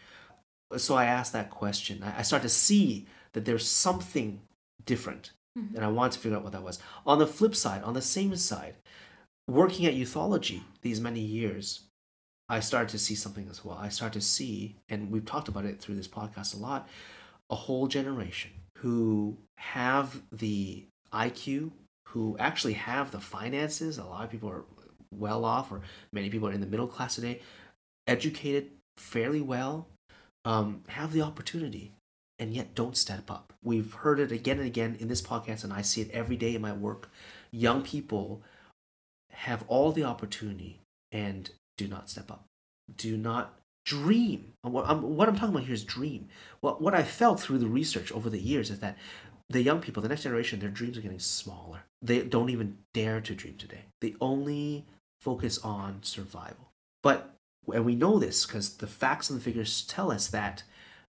[0.76, 2.02] So I asked that question.
[2.02, 4.40] I, I started to see that there's something
[4.84, 5.76] different Mm-hmm.
[5.76, 6.78] And I wanted to figure out what that was.
[7.06, 8.74] On the flip side, on the same side,
[9.48, 11.84] working at Youthology these many years,
[12.48, 13.78] I started to see something as well.
[13.78, 16.88] I started to see, and we've talked about it through this podcast a lot,
[17.50, 21.70] a whole generation who have the IQ,
[22.08, 23.98] who actually have the finances.
[23.98, 24.64] A lot of people are
[25.12, 25.82] well off, or
[26.12, 27.40] many people are in the middle class today,
[28.06, 29.86] educated fairly well,
[30.44, 31.92] um, have the opportunity
[32.38, 33.52] and yet don't step up.
[33.62, 36.54] We've heard it again and again in this podcast, and I see it every day
[36.54, 37.08] in my work.
[37.52, 38.42] Young people
[39.30, 40.80] have all the opportunity
[41.12, 42.44] and do not step up,
[42.96, 44.52] do not dream.
[44.62, 46.28] What I'm, what I'm talking about here is dream.
[46.60, 48.96] What, what I felt through the research over the years is that
[49.50, 51.84] the young people, the next generation, their dreams are getting smaller.
[52.00, 53.84] They don't even dare to dream today.
[54.00, 54.86] They only
[55.20, 56.70] focus on survival.
[57.02, 57.33] But,
[57.72, 60.62] and we know this because the facts and the figures tell us that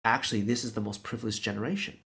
[0.05, 1.99] actually this is the most privileged generation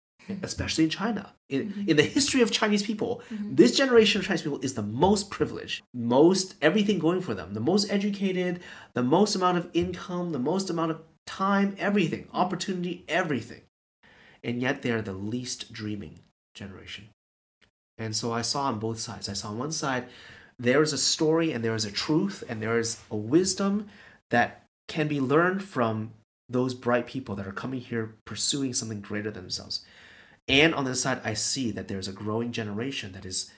[0.43, 1.34] especially in China.
[1.49, 1.89] In, mm-hmm.
[1.89, 3.56] in the history of Chinese people, mm-hmm.
[3.56, 7.60] this generation of Chinese people is the most privileged, most everything going for them, the
[7.60, 8.60] most educated,
[8.93, 13.62] the most amount of income, the most amount of time, everything, opportunity, everything.
[14.43, 16.19] And yet they're the least dreaming
[16.54, 17.10] generation.
[17.97, 19.28] And so I saw on both sides.
[19.28, 20.08] I saw on one side,
[20.58, 23.89] there is a story and there is a truth and there is a wisdom
[24.32, 26.12] that can be learned from
[26.50, 29.86] those bright people that are coming here pursuing something greater than themselves.
[30.48, 33.52] And on the side, I see that there's a growing generation that is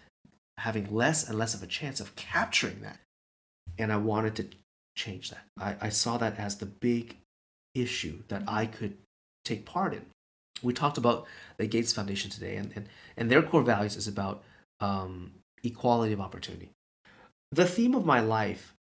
[0.58, 3.00] having less and less of a chance of capturing that.
[3.78, 4.48] And I wanted to
[4.98, 5.46] change that.
[5.58, 7.16] I, I saw that as the big
[7.74, 8.98] issue that I could
[9.46, 10.06] take part in.
[10.62, 11.26] We talked about
[11.58, 14.44] the Gates Foundation today, and, and, and their core values is about
[14.82, 15.32] um,
[15.64, 16.70] equality of opportunity.
[17.52, 18.74] The theme of my life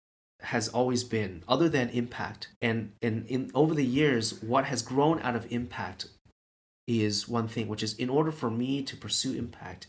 [0.41, 2.49] has always been other than impact.
[2.61, 6.07] And, and in over the years what has grown out of impact
[6.89, 9.85] is one thing which is in order for me to pursue impact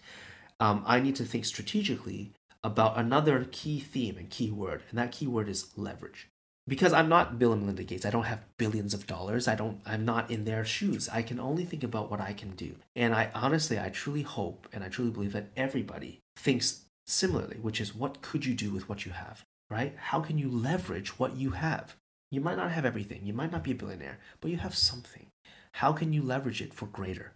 [0.60, 2.32] um, i need to think strategically
[2.62, 6.28] about another key theme and key word and that key word is leverage.
[6.68, 9.80] Because i'm not bill and melinda gates i don't have billions of dollars i don't
[9.86, 11.08] i'm not in their shoes.
[11.08, 12.76] I can only think about what i can do.
[12.94, 17.80] And i honestly i truly hope and i truly believe that everybody thinks similarly which
[17.80, 19.94] is what could you do with what you have right?
[19.96, 21.94] How can you leverage what you have?
[22.30, 25.26] You might not have everything, you might not be a billionaire, but you have something.
[25.74, 27.32] How can you leverage it for greater?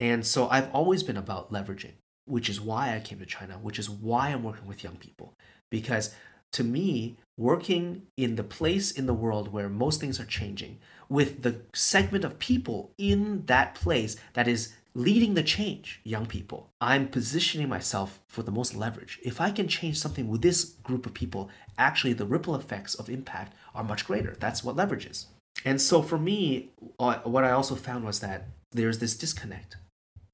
[0.00, 1.92] And so I've always been about leveraging,
[2.24, 5.34] which is why I came to China, which is why I'm working with young people.
[5.70, 6.14] Because
[6.52, 11.42] to me, working in the place in the world where most things are changing, with
[11.42, 16.68] the segment of people in that place that is leading the change, young people.
[16.80, 19.18] I'm positioning myself for the most leverage.
[19.22, 23.08] If I can change something with this group of people, actually the ripple effects of
[23.08, 24.36] impact are much greater.
[24.38, 25.26] That's what leverage is.
[25.64, 29.76] And so for me, uh, what I also found was that there's this disconnect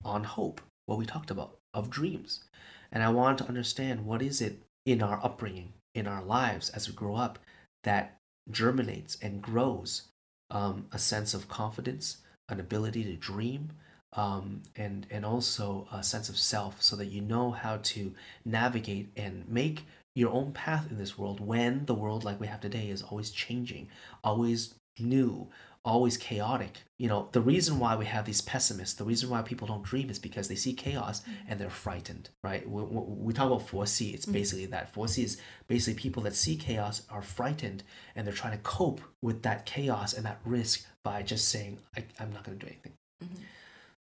[0.04, 2.44] on hope, what we talked about, of dreams.
[2.90, 6.88] And I want to understand what is it in our upbringing, in our lives as
[6.88, 7.38] we grow up,
[7.84, 8.16] that
[8.50, 10.08] germinates and grows
[10.50, 12.18] um, a sense of confidence,
[12.48, 13.72] an ability to dream,
[14.14, 19.08] um, and and also a sense of self, so that you know how to navigate
[19.16, 22.88] and make your own path in this world when the world like we have today
[22.88, 23.88] is always changing,
[24.24, 25.48] always new,
[25.84, 26.82] always chaotic.
[26.98, 30.10] You know, the reason why we have these pessimists, the reason why people don't dream
[30.10, 31.32] is because they see chaos mm-hmm.
[31.48, 32.68] and they're frightened, right?
[32.68, 34.32] We, we talk about 4C, it's mm-hmm.
[34.32, 34.92] basically that.
[34.92, 39.42] 4C is basically people that see chaos are frightened and they're trying to cope with
[39.42, 42.92] that chaos and that risk by just saying, I, am not going to do anything.
[43.22, 43.42] Mm-hmm.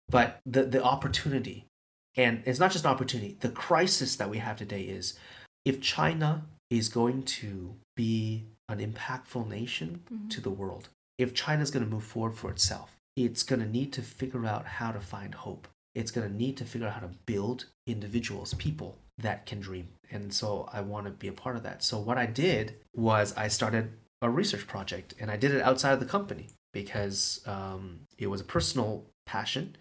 [0.10, 1.66] But the, the opportunity,
[2.16, 5.18] and it's not just an opportunity, the crisis that we have today is
[5.66, 11.86] if China is going to be an impactful nation to the world, if China's going
[11.86, 15.36] to move forward for itself, it's going to need to figure out how to find
[15.36, 15.68] hope.
[15.96, 19.90] It's going to need to figure out how to build individuals, people that can dream.
[20.12, 21.84] And so I want to be a part of that.
[21.84, 23.92] So what I did was I started
[24.22, 28.42] a research project and I did it outside of the company because um, it was
[28.42, 29.76] a personal passion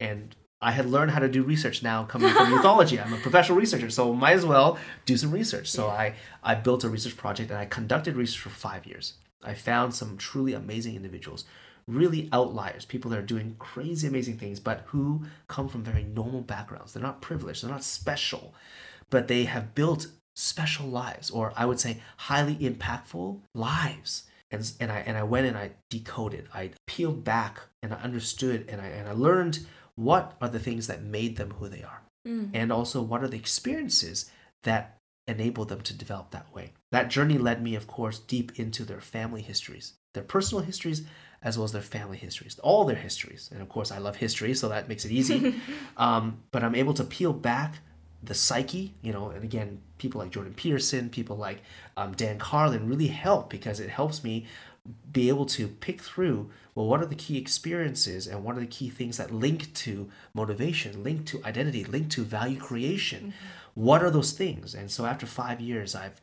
[0.00, 3.04] and I had learned how to do research now coming from Youthology.
[3.04, 5.70] I'm a professional researcher, so might as well do some research.
[5.70, 9.14] So I, I built a research project and I conducted research for five years.
[9.42, 11.44] I found some truly amazing individuals,
[11.86, 16.40] really outliers, people that are doing crazy, amazing things, but who come from very normal
[16.40, 16.92] backgrounds.
[16.92, 18.54] They're not privileged, they're not special,
[19.10, 24.24] but they have built special lives, or I would say highly impactful lives.
[24.50, 28.64] And, and I and I went and I decoded, I peeled back and I understood
[28.68, 32.02] and I and I learned what are the things that made them who they are?
[32.26, 32.50] Mm.
[32.54, 34.28] and also what are the experiences
[34.64, 36.72] that enable them to develop that way?
[36.90, 41.02] That journey led me of course deep into their family histories their personal histories
[41.42, 43.48] as well as their family histories all their histories.
[43.52, 45.54] And of course i love history so that makes it easy.
[45.96, 47.76] Um, but i'm able to peel back
[48.22, 51.60] the psyche you know and again people like jordan peterson people like
[51.96, 54.46] um, dan carlin really help because it helps me
[55.12, 58.66] be able to pick through well what are the key experiences and what are the
[58.66, 63.32] key things that link to motivation link to identity link to value creation?
[63.74, 64.74] What are those things?
[64.74, 66.20] And so after five years i've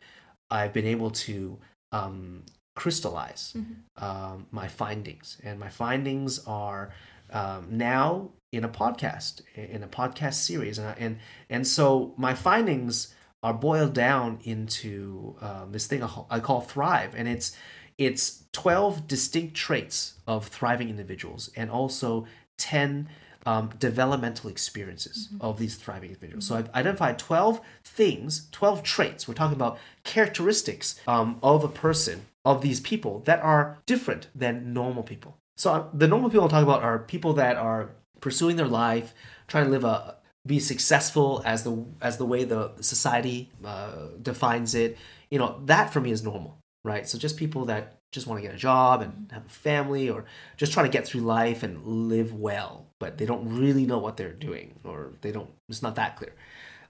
[0.52, 1.58] i've been able to
[1.92, 2.44] um,
[2.76, 3.56] crystallize
[3.98, 5.38] um, my findings.
[5.44, 6.92] And my findings are
[7.32, 10.78] um, now in a podcast in a podcast series.
[10.80, 11.18] And I- and
[11.50, 17.14] and so my findings are boiled down into um, this thing I call thrive.
[17.16, 17.56] And it's
[17.98, 22.26] it's 12 distinct traits of thriving individuals and also
[22.58, 23.10] 10
[23.46, 26.48] um, developmental experiences of these thriving individuals.
[26.48, 29.28] So I've identified 12 things, 12 traits.
[29.28, 34.74] We're talking about characteristics um, of a person, of these people that are different than
[34.74, 35.38] normal people.
[35.58, 37.90] So uh, the normal people I'm talking about are people that are
[38.22, 39.14] pursuing their life,
[39.48, 44.76] trying to live a be successful as the as the way the society uh, defines
[44.76, 44.98] it.
[45.30, 47.08] You know that for me is normal, right?
[47.08, 50.24] So just people that just want to get a job and have a family, or
[50.56, 54.16] just trying to get through life and live well, but they don't really know what
[54.16, 55.50] they're doing, or they don't.
[55.68, 56.34] It's not that clear.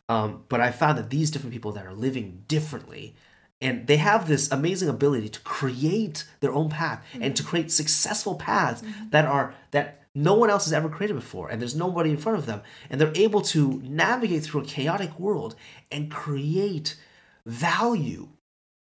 [0.10, 3.16] Um, but I found that these different people that are living differently
[3.64, 8.36] and they have this amazing ability to create their own path and to create successful
[8.36, 12.18] paths that are that no one else has ever created before and there's nobody in
[12.18, 15.56] front of them and they're able to navigate through a chaotic world
[15.92, 16.96] and create
[17.46, 18.28] value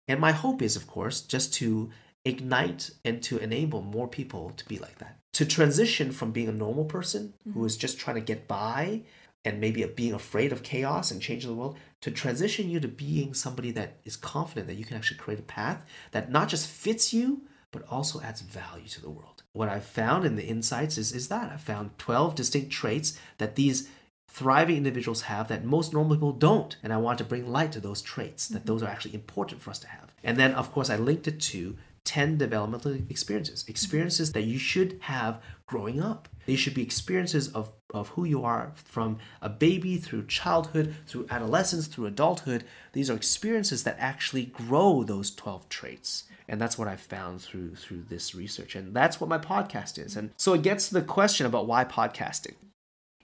[0.08, 1.90] and my hope is of course just to
[2.26, 5.18] ignite and to enable more people to be like that.
[5.34, 7.66] To transition from being a normal person who mm-hmm.
[7.66, 9.02] is just trying to get by
[9.46, 13.34] and maybe being afraid of chaos and changing the world to transition you to being
[13.34, 15.82] somebody that is confident that you can actually create a path
[16.12, 19.44] that not just fits you but also adds value to the world.
[19.52, 21.52] What i've found in the insights is, is that.
[21.52, 23.90] I found 12 distinct traits that these
[24.28, 27.80] thriving individuals have that most normal people don't and i want to bring light to
[27.80, 28.68] those traits that mm-hmm.
[28.68, 30.14] those are actually important for us to have.
[30.24, 31.76] And then of course i linked it to
[32.06, 36.28] 10 developmental experiences experiences that you should have growing up.
[36.46, 41.28] These should be experiences of, of who you are from a baby through childhood through
[41.30, 42.66] adolescence through adulthood.
[42.92, 46.26] These are experiences that actually grow those 12 traits.
[46.50, 48.76] And that's what i've found through through this research.
[48.76, 50.18] And that's what my podcast is.
[50.18, 52.56] And so it gets to the question about why podcasting.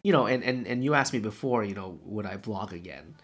[0.04, 3.16] You know and and, and you asked me before you know would i vlog again?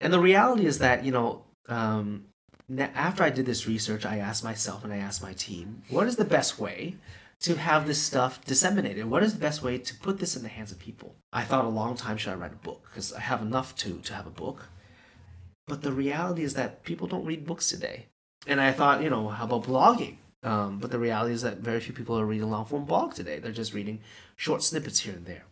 [0.00, 2.26] And the reality is that you know um,
[2.68, 6.06] na- after I did this research, I asked myself and I asked my team, what
[6.06, 6.96] is the best way
[7.40, 9.06] to have this stuff disseminated?
[9.06, 11.16] What is the best way to put this in the hands of people?
[11.32, 13.98] I thought a long time should I write a book because I have enough to
[13.98, 14.68] to have a book.
[15.66, 18.06] But the reality is that people don't read books today.
[18.46, 20.16] And I thought, you know, how about blogging?
[20.42, 23.38] Um, but the reality is that very few people are reading long form blog today.
[23.38, 24.00] They're just reading
[24.36, 25.44] short snippets here and there.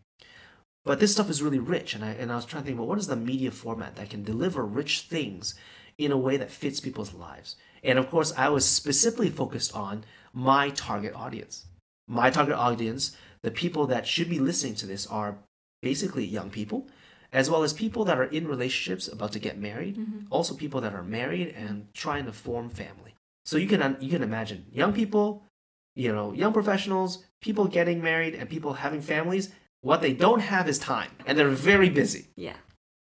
[0.84, 2.86] But this stuff is really rich, and I and I was trying to think about
[2.86, 5.56] what is the media format that can deliver rich things
[5.98, 7.56] in a way that fits people's lives.
[7.82, 11.66] And of course, I was specifically focused on my target audience.
[12.08, 15.38] My target audience, the people that should be listening to this are
[15.82, 16.88] basically young people,
[17.32, 20.26] as well as people that are in relationships about to get married, mm-hmm.
[20.30, 23.14] also people that are married and trying to form family.
[23.44, 25.44] So you can you can imagine young people,
[25.94, 30.68] you know, young professionals, people getting married and people having families, what they don't have
[30.68, 32.26] is time and they're very busy.
[32.36, 32.56] Yeah.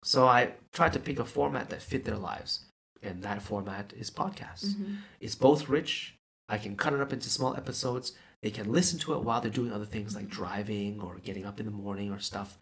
[0.03, 2.65] So I tried to pick a format that fit their lives.
[3.03, 4.65] And that format is podcasts.
[4.65, 4.95] Mm-hmm.
[5.19, 6.15] It's both rich.
[6.47, 8.13] I can cut it up into small episodes.
[8.41, 10.35] They can listen to it while they're doing other things like mm-hmm.
[10.35, 12.57] driving or getting up in the morning or stuff.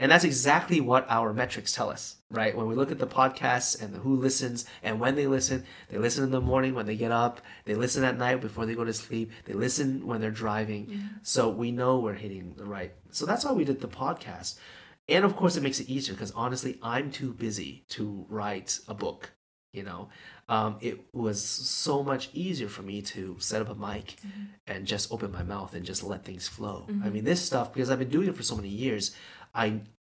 [0.00, 2.56] And that's exactly what our metrics tell us, right?
[2.56, 5.98] When we look at the podcasts and the who listens and when they listen, they
[5.98, 8.84] listen in the morning when they get up, they listen at night before they go
[8.84, 11.10] to sleep, they listen when they're driving.
[11.22, 12.92] So we know we're hitting the right.
[13.10, 14.58] So that's why we did the podcast.
[15.08, 18.94] And of course, it makes it easier because honestly, I'm too busy to write a
[18.94, 19.32] book.
[19.78, 20.02] You know,
[20.48, 24.06] um, it was so much easier for me to set up a mic
[24.66, 26.78] and just open my mouth and just let things flow.
[27.04, 29.04] I mean, this stuff because I've been doing it for so many years,
[29.54, 29.66] I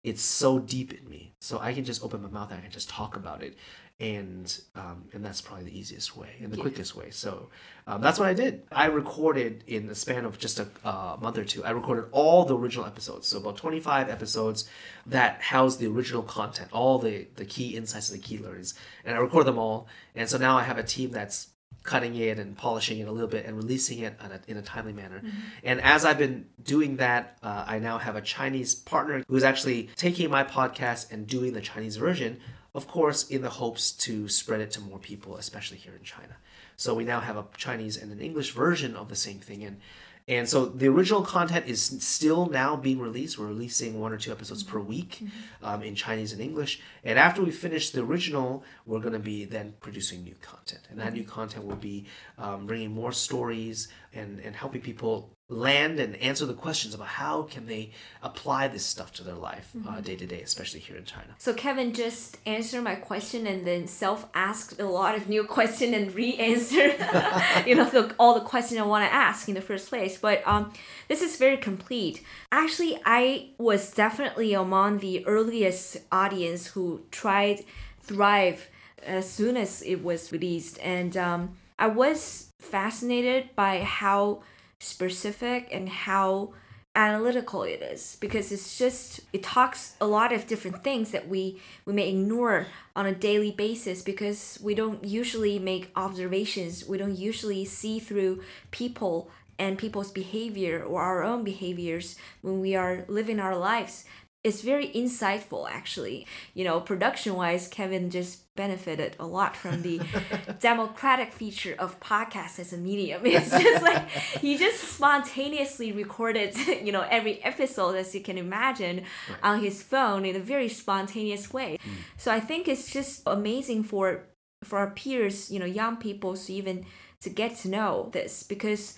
[0.09, 2.71] it's so deep in me, so I can just open my mouth and I can
[2.79, 3.53] just talk about it,
[3.99, 6.61] and um, and that's probably the easiest way and the Yeah.
[6.63, 7.09] quickest way.
[7.11, 7.49] So
[7.85, 8.63] um, that's what I did.
[8.71, 11.65] I recorded in the span of just a uh, month or two.
[11.65, 14.69] I recorded all the original episodes, so about twenty five episodes
[15.05, 18.73] that house the original content, all the the key insights and the key learnings,
[19.03, 19.87] and I record them all.
[20.15, 21.49] And so now I have a team that's
[21.83, 24.61] cutting it and polishing it a little bit and releasing it in a, in a
[24.61, 25.23] timely manner.
[25.63, 29.89] And as I've been doing that, uh, I now have a Chinese partner who's actually
[29.95, 32.41] taking my podcast and doing the Chinese version,
[32.79, 36.35] of course, in the hopes to spread it to more people, especially here in China.
[36.77, 39.65] So we now have a Chinese and an English version of the same thing.
[39.65, 39.81] And
[40.29, 43.39] and so the original content is still now being released.
[43.39, 45.23] We're releasing one or two episodes per week
[45.63, 46.81] um, in Chinese and English.
[47.03, 50.81] And after we finish the original, we're going to be then producing new content.
[50.91, 52.05] And that new content will be
[52.37, 57.41] um, bringing more stories and, and helping people land and answer the questions about how
[57.41, 57.91] can they
[58.21, 61.35] apply this stuff to their life uh, day to day, especially here in China.
[61.39, 65.95] So Kevin just answered my question and then self asked a lot of new question
[65.95, 66.89] and re-answer
[67.65, 70.17] you know the, all the questions I want to ask in the first place.
[70.17, 70.71] But um,
[71.07, 72.23] this is very complete.
[72.51, 77.65] Actually, I was definitely among the earliest audience who tried
[78.01, 78.69] Thrive
[79.03, 84.41] as soon as it was released, and um, I was fascinated by how
[84.79, 86.53] specific and how
[86.95, 91.61] analytical it is because it's just it talks a lot of different things that we
[91.85, 96.87] we may ignore on a daily basis because we don't usually make observations.
[96.87, 98.41] We don't usually see through
[98.71, 104.05] people and people's behavior or our own behaviors when we are living our lives
[104.43, 106.25] it's very insightful actually.
[106.53, 110.01] You know production wise kevin just benefited a lot from the
[110.59, 113.21] democratic feature of podcast as a medium.
[113.25, 119.03] It's just like he just spontaneously recorded you know every episode as you can imagine
[119.43, 121.77] on his phone in a very spontaneous way.
[121.77, 121.91] Mm.
[122.17, 124.25] So i think it's just amazing for
[124.63, 126.85] for our peers you know young people to even
[127.21, 128.97] to get to know this because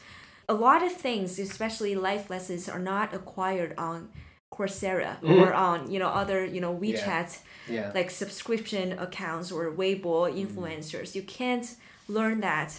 [0.50, 4.10] a lot of things especially life lessons are not acquired on
[4.52, 5.41] Coursera mm-hmm.
[5.41, 7.91] or on you know other you know WeChat Yeah.
[7.95, 10.41] like subscription accounts or Weibo mm-hmm.
[10.43, 11.16] influencers.
[11.16, 11.68] You can't
[12.08, 12.70] learn that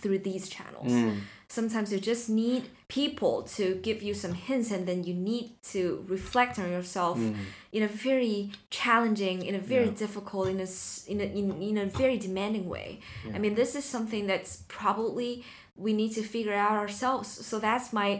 [0.00, 0.92] through these channels.
[0.92, 1.20] Mm.
[1.48, 6.04] Sometimes you just need people to give you some hints, and then you need to
[6.06, 7.42] reflect on yourself mm-hmm.
[7.72, 10.02] in a very challenging, in a very Yeah.
[10.04, 10.68] difficult, in a
[11.12, 13.00] in a, in, in a very demanding way.
[13.34, 15.44] I mean, this is something that's probably
[15.76, 17.28] we need to figure out ourselves.
[17.48, 18.10] So that's my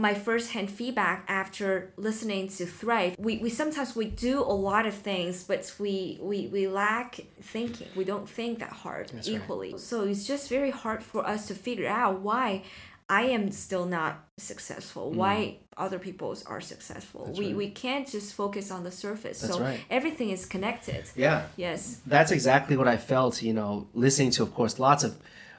[0.00, 4.94] my first-hand feedback after listening to thrive we, we sometimes we do a lot of
[4.94, 9.36] things but we we, we lack thinking we don't think that hard That's right.
[9.42, 12.62] equally so it's just very hard for us to figure out why
[13.08, 17.26] i am still not successful why other people are successful Mm.
[17.26, 17.56] That's we, right.
[17.56, 19.80] we can't just focus on the surface That's so right.
[19.90, 21.46] everything is connected Yeah.
[21.56, 25.12] yes that's exactly what I felt, you know, listening to, of course, lots of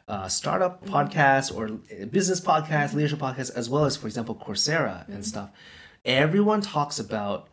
[0.10, 5.08] uh, startup podcasts or uh, business podcasts, leadership podcasts, as well as, for example, Coursera
[5.08, 5.50] and stuff.
[6.04, 7.48] Everyone talks about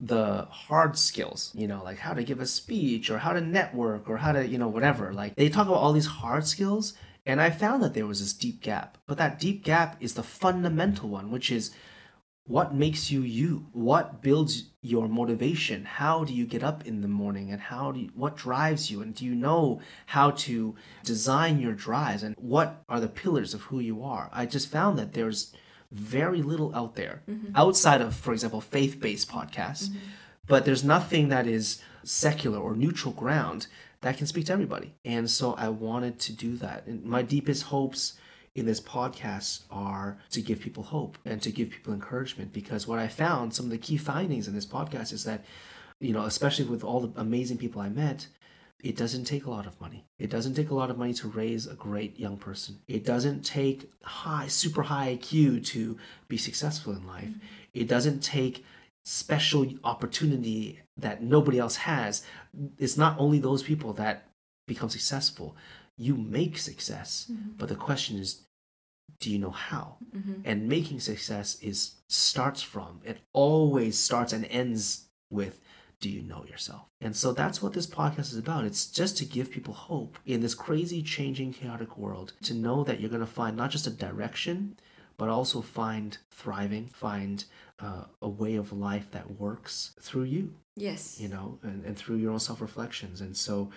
[0.00, 4.08] the hard skills, you know, like how to give a speech or how to network
[4.10, 5.12] or how to, you know, whatever.
[5.12, 6.94] Like they talk about all these hard skills
[7.26, 8.98] And I found that there was this deep gap.
[9.06, 11.70] But that deep gap is the fundamental one, which is
[12.50, 13.66] what makes you you?
[13.72, 15.84] What builds your motivation?
[15.84, 19.02] How do you get up in the morning and how do you, what drives you?
[19.02, 20.74] And do you know how to
[21.04, 24.28] design your drives and what are the pillars of who you are?
[24.32, 25.54] I just found that there's
[25.92, 27.52] very little out there mm-hmm.
[27.54, 29.98] outside of, for example, faith-based podcasts, mm-hmm.
[30.48, 33.68] but there's nothing that is secular or neutral ground
[34.00, 34.92] that can speak to everybody.
[35.04, 36.86] And so I wanted to do that.
[36.86, 38.14] And my deepest hopes
[38.54, 42.98] in this podcast are to give people hope and to give people encouragement because what
[42.98, 45.44] I found, some of the key findings in this podcast is that,
[46.00, 48.26] you know, especially with all the amazing people I met,
[48.82, 50.06] it doesn't take a lot of money.
[50.18, 52.80] It doesn't take a lot of money to raise a great young person.
[52.88, 55.98] It doesn't take high, super high IQ to
[56.28, 57.30] be successful in life.
[57.74, 58.64] It doesn't take
[59.04, 62.24] special opportunity that nobody else has.
[62.78, 64.28] It's not only those people that
[64.66, 65.56] become successful.
[66.06, 68.30] You make success, but the question is,
[69.20, 69.86] do you know how?
[70.48, 71.78] And making success is
[72.08, 74.82] starts from it always starts and ends
[75.30, 75.60] with
[76.00, 76.86] do you know yourself?
[77.02, 78.64] And so that's what this podcast is about.
[78.64, 82.98] It's just to give people hope in this crazy, changing, chaotic world to know that
[83.00, 84.78] you're going to find not just a direction,
[85.18, 87.44] but also find thriving, find
[87.78, 91.20] uh, a way of life that works through you, Yes.
[91.20, 93.20] you know, and, and through your own self reflections.
[93.20, 93.70] And so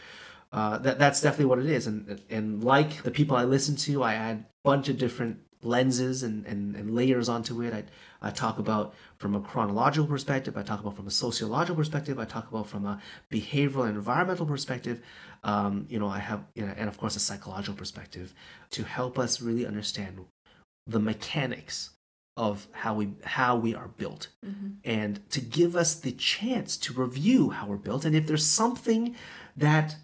[0.53, 1.87] uh, that that's definitely what it is.
[1.87, 6.23] And and like the people I listen to, I add a bunch of different lenses
[6.23, 7.73] and, and, and layers onto it.
[7.73, 7.83] I,
[8.21, 12.25] I talk about from a chronological perspective, I talk about from a sociological perspective, I
[12.25, 13.01] talk about from a
[13.31, 15.01] behavioral and environmental perspective.
[15.43, 18.33] Um, you know, I have, you know, and of course, a psychological perspective
[18.71, 20.19] to help us really understand
[20.85, 21.91] the mechanics
[22.35, 24.29] of how we how we are built
[24.83, 29.15] and to give us the chance to review how we're built and if there's something
[29.55, 29.95] that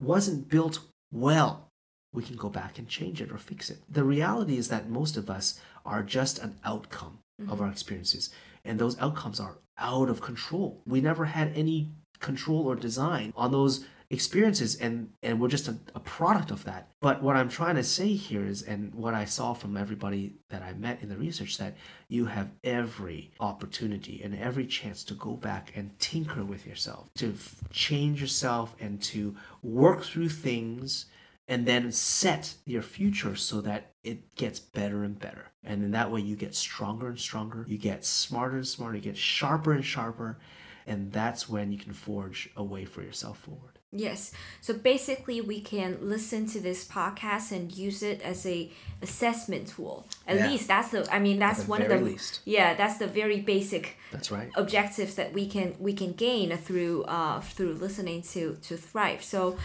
[0.00, 0.80] wasn't built
[1.12, 1.68] well
[2.12, 3.78] we can go back and change it or fix it.
[3.88, 7.62] The reality is that most of us are just an outcome of mm-hmm.
[7.62, 8.30] our experiences
[8.64, 10.82] and those outcomes are out of control.
[10.86, 15.76] We never had any control or design on those experiences and and we're just a,
[15.94, 19.24] a product of that but what i'm trying to say here is and what i
[19.24, 21.76] saw from everybody that i met in the research that
[22.08, 27.32] you have every opportunity and every chance to go back and tinker with yourself to
[27.32, 31.04] f- change yourself and to work through things
[31.48, 35.46] and then set your future so that it gets better and better.
[35.64, 39.02] And in that way, you get stronger and stronger, you get smarter and smarter, you
[39.02, 40.38] get sharper and sharper,
[40.86, 43.77] and that's when you can forge a way for yourself forward.
[43.90, 44.32] Yes.
[44.60, 48.70] So basically, we can listen to this podcast and use it as a
[49.00, 50.06] assessment tool.
[50.26, 50.48] At Yeah.
[50.50, 51.08] least that's the.
[51.10, 51.96] I mean, that's one of the.
[51.98, 52.40] least.
[52.44, 54.50] Yeah, that's the very basic That's right.
[54.56, 59.22] objectives that we can we can gain through uh through listening to to thrive.
[59.24, 59.56] So.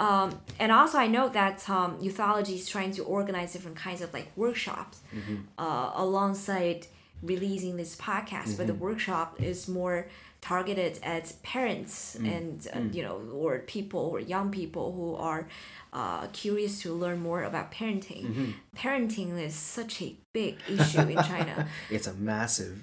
[0.00, 4.12] Um, and also, I know that um, Youthology is trying to organize different kinds of
[4.14, 5.00] like workshops
[5.58, 6.86] uh, alongside
[7.20, 8.56] releasing this podcast.
[8.56, 10.06] But the workshop is more
[10.48, 15.42] targeted at parents and uh, you know or people or young people who are
[15.92, 18.54] uh, curious to learn more about parenting.
[18.74, 21.68] Parenting is such a big issue in China.
[21.90, 22.74] It's a massive.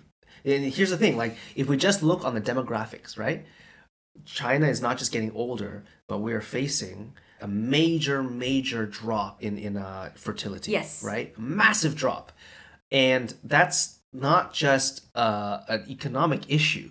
[0.43, 3.45] And here's the thing: like, if we just look on the demographics, right?
[4.25, 9.57] China is not just getting older, but we are facing a major, major drop in
[9.57, 10.71] in uh, fertility.
[10.71, 11.03] Yes.
[11.03, 11.27] Right,
[11.63, 12.31] massive drop,
[12.91, 13.79] and that's
[14.13, 16.89] not just uh, an economic issue.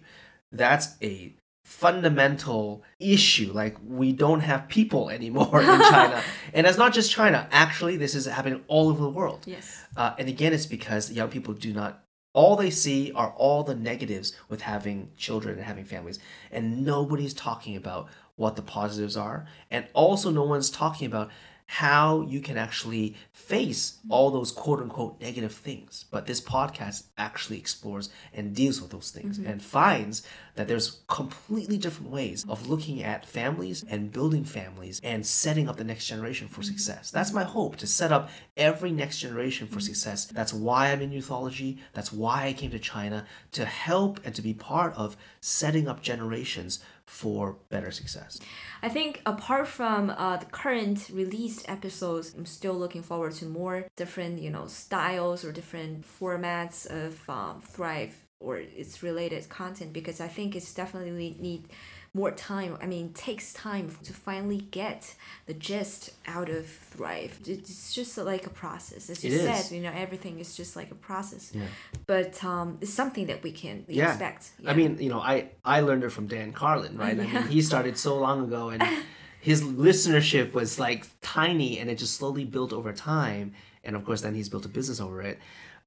[0.57, 1.35] That's a
[1.65, 3.51] fundamental issue.
[3.53, 6.23] Like we don't have people anymore in china.
[6.53, 7.49] And it's not just china.
[7.51, 9.43] Actually this is happening all over the world.
[9.47, 9.83] Yes.
[9.97, 12.01] uh, and again, it's because young people do not.
[12.35, 16.19] All they see are all the negatives with having children and having families,
[16.51, 21.31] and nobody's talking about what the positives are, and also no one's talking about
[21.67, 26.05] how you can actually face all those quote unquote negative things.
[26.11, 29.51] But this podcast actually explores and deals with those things mm-hmm.
[29.51, 35.27] and finds that there's completely different ways of looking at families and building families and
[35.27, 36.71] setting up the next generation for mm-hmm.
[36.71, 37.11] success.
[37.11, 39.87] That's my hope to set up every next generation for mm-hmm.
[39.87, 40.27] success.
[40.27, 41.79] That's why I'm in youthology.
[41.93, 46.03] That's why I came to China to help and to be part of setting up
[46.03, 48.41] generations for better success.
[48.83, 53.87] I think apart from uh, the current released episodes, I'm still looking forward to more
[53.97, 60.21] different, you know, styles or different formats of um, Thrive or its related content because
[60.21, 61.69] I think it's definitely need
[62.15, 62.79] more time.
[62.81, 65.15] I mean, takes time to finally get
[65.47, 67.41] the gist out of Thrive.
[67.47, 69.61] It's just like a process, as you It said.
[69.61, 69.73] is.
[69.73, 71.51] You know, everything is just like a process.
[71.53, 71.63] Yeah.
[72.07, 74.11] But um, it's something that we can Yeah.
[74.11, 74.53] expect.
[74.67, 77.17] I mean, you know, I I learned it from Dan Carlin, right?
[77.17, 77.25] Yeah.
[77.25, 78.83] I mean, he started so long ago, and
[79.41, 83.53] his listenership was like tiny and it just slowly built over time
[83.83, 85.39] and of course then he's built a business over it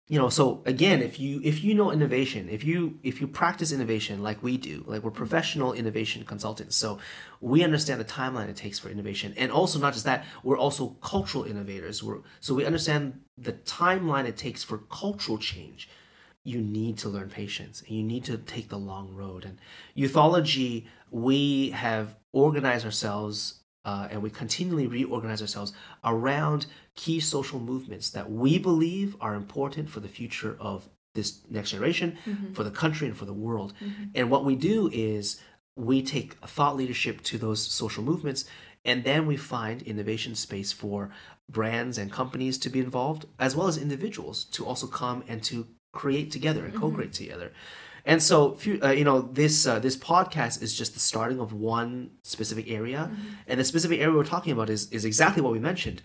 [0.08, 3.72] you know so again if you if you know innovation if you if you practice
[3.72, 6.98] innovation like we do like we're professional innovation consultants so
[7.42, 9.34] we understand the timeline it takes for innovation.
[9.38, 12.02] And also not just that we're also cultural innovators.
[12.02, 15.90] We're, so we understand the timeline it takes for cultural change.
[16.44, 17.84] You need to learn patience.
[17.88, 19.46] And you need to take the long road.
[19.46, 19.60] And
[19.96, 25.72] youthology we have organized ourselves uh, and we continually reorganize ourselves
[26.04, 26.66] around
[26.96, 32.18] key social movements that we believe are important for the future of this next generation,
[32.26, 32.52] mm-hmm.
[32.54, 33.74] for the country, and for the world.
[33.82, 34.04] Mm-hmm.
[34.14, 35.42] And what we do is
[35.78, 38.44] we take thought leadership to those social movements,
[38.84, 41.10] and then we find innovation space for
[41.50, 45.66] brands and companies to be involved, as well as individuals to also come and to
[45.94, 46.82] create together and mm-hmm.
[46.82, 47.54] co-create together.
[48.08, 52.12] And so, uh, you know, this uh, this podcast is just the starting of one
[52.24, 53.28] specific area, mm-hmm.
[53.48, 56.02] and the specific area we're talking about is is exactly what we mentioned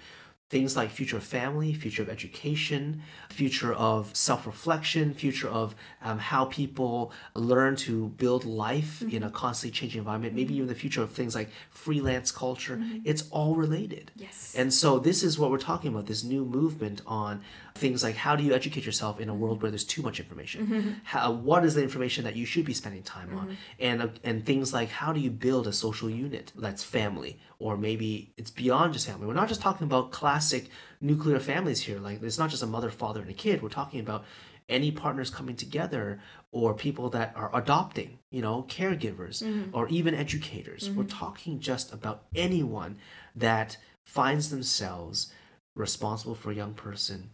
[0.53, 3.00] things like future of family, future of education,
[3.30, 9.16] future of self-reflection, future of um, how people learn to build life mm-hmm.
[9.16, 12.76] in a constantly changing environment, maybe even the future of things like freelance culture.
[12.76, 12.98] Mm-hmm.
[13.07, 14.12] It's all related.
[14.14, 14.55] Yes.
[14.55, 17.40] And so this is what we're talking about, this new movement on
[17.75, 20.66] things like how do you educate yourself in a world where there's too much information?
[20.66, 20.91] Mm-hmm.
[21.05, 23.45] How, what is the information that you should be spending time on?
[23.47, 23.55] Mm-hmm.
[23.81, 27.77] And, uh, and things like how do you build a social unit that's family or
[27.77, 29.27] maybe it's beyond just family.
[29.27, 30.68] We're not just talking about classic
[31.01, 31.99] nuclear families here.
[31.99, 33.62] Like it's not just a mother, father, and a kid.
[33.62, 34.25] We're talking about
[34.68, 36.20] any partners coming together
[36.51, 39.75] or people that are adopting, you know, caregivers mm-hmm.
[39.75, 40.89] or even educators.
[40.89, 40.99] Mm-hmm.
[40.99, 42.99] We're talking just about anyone
[43.35, 45.33] that finds themselves
[45.75, 47.31] responsible for a young person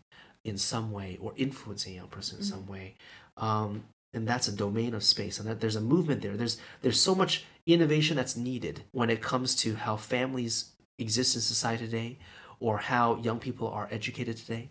[0.48, 2.54] in some way or influencing a young person in mm-hmm.
[2.54, 2.94] some way.
[3.36, 3.84] Um,
[4.14, 7.14] and that's a domain of space and that there's a movement there there's there's so
[7.14, 12.18] much innovation that's needed when it comes to how families exist in society today
[12.60, 14.70] or how young people are educated today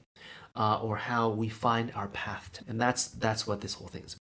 [0.55, 4.03] uh, or how we find our path to, and that's that's what this whole thing
[4.03, 4.17] is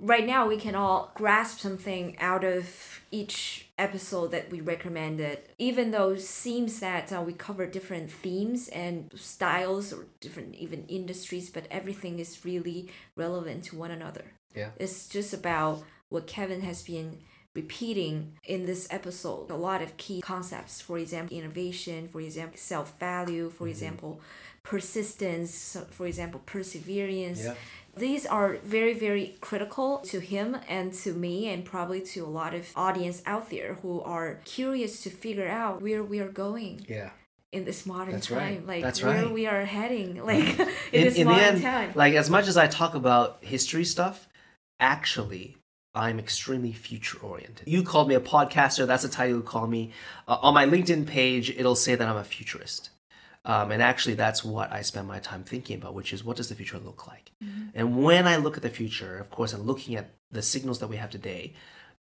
[0.00, 5.38] right now we can all grasp something out of each episode that we recommended.
[5.58, 10.84] Even though it seems that uh, we cover different themes and styles or different even
[10.88, 14.24] industries but everything is really relevant to one another.
[14.54, 14.70] Yeah.
[14.78, 17.18] It's just about what kevin has been
[17.54, 19.50] repeating in this episode.
[19.50, 23.70] A lot of key concepts for example innovation for example self-value for mm-hmm.
[23.70, 24.20] example
[24.62, 27.44] persistence for example perseverance.
[27.44, 27.54] Yeah.
[27.96, 32.54] These are very very critical to him and to me and probably to a lot
[32.54, 37.10] of audience out there who are curious to figure out where we are going yeah
[37.52, 38.66] in this modern That's time right.
[38.66, 39.32] like That's where right.
[39.32, 42.46] we are heading like in, in, this in modern the end, time like as much
[42.46, 44.28] as i talk about history stuff
[44.78, 45.56] actually
[45.92, 47.66] I'm extremely future oriented.
[47.66, 49.90] You called me a podcaster, that's the title you call me.
[50.28, 52.90] Uh, on my LinkedIn page, it'll say that I'm a futurist.
[53.44, 56.48] Um, and actually, that's what I spend my time thinking about, which is what does
[56.48, 57.32] the future look like?
[57.42, 57.68] Mm-hmm.
[57.74, 60.88] And when I look at the future, of course, I'm looking at the signals that
[60.88, 61.54] we have today.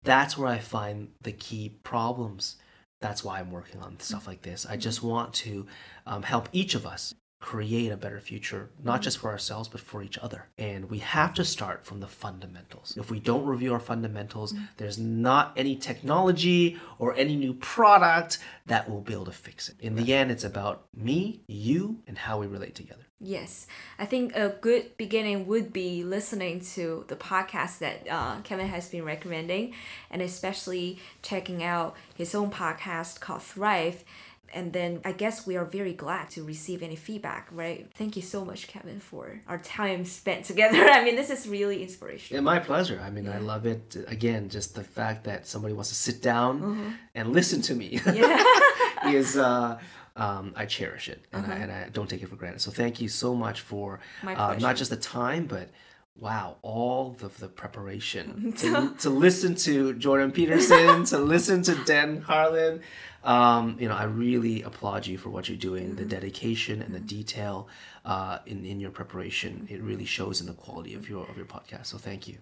[0.03, 2.57] That's where I find the key problems.
[3.01, 4.65] That's why I'm working on stuff like this.
[4.69, 5.65] I just want to
[6.05, 9.03] um, help each of us create a better future, not mm-hmm.
[9.03, 10.47] just for ourselves, but for each other.
[10.57, 12.95] And we have to start from the fundamentals.
[12.97, 14.65] If we don't review our fundamentals, mm-hmm.
[14.77, 19.75] there's not any technology or any new product that will be able to fix it.
[19.79, 23.03] In the end, it's about me, you, and how we relate together.
[23.21, 23.67] Yes,
[23.97, 28.87] I think a good beginning would be listening to the podcast that uh, Kevin has
[28.87, 29.73] been recommending,
[30.09, 34.05] and especially checking out his own podcast called Thrive
[34.53, 37.89] and then I guess we are very glad to receive any feedback, right?
[37.95, 40.77] Thank you so much, Kevin, for our time spent together.
[40.89, 42.41] I mean, this is really inspirational.
[42.41, 43.01] Yeah, my pleasure.
[43.03, 43.35] I mean, yeah.
[43.35, 43.95] I love it.
[44.07, 46.89] Again, just the fact that somebody wants to sit down mm-hmm.
[47.15, 48.43] and listen to me yeah.
[49.05, 49.37] is.
[49.37, 49.79] Uh,
[50.15, 51.53] um, I cherish it and, uh-huh.
[51.53, 52.59] I, and I don't take it for granted.
[52.59, 55.69] So thank you so much for uh, not just the time, but
[56.15, 62.21] wow, all of the preparation to, to listen to Jordan Peterson, to listen to Dan
[62.21, 62.81] Carlin.
[63.23, 65.87] Um, you know, I really applaud you for what you're doing.
[65.87, 65.95] Mm-hmm.
[65.95, 67.67] The dedication and the detail
[68.05, 71.45] uh, in in your preparation it really shows in the quality of your of your
[71.45, 71.87] podcast.
[71.87, 72.37] So thank you.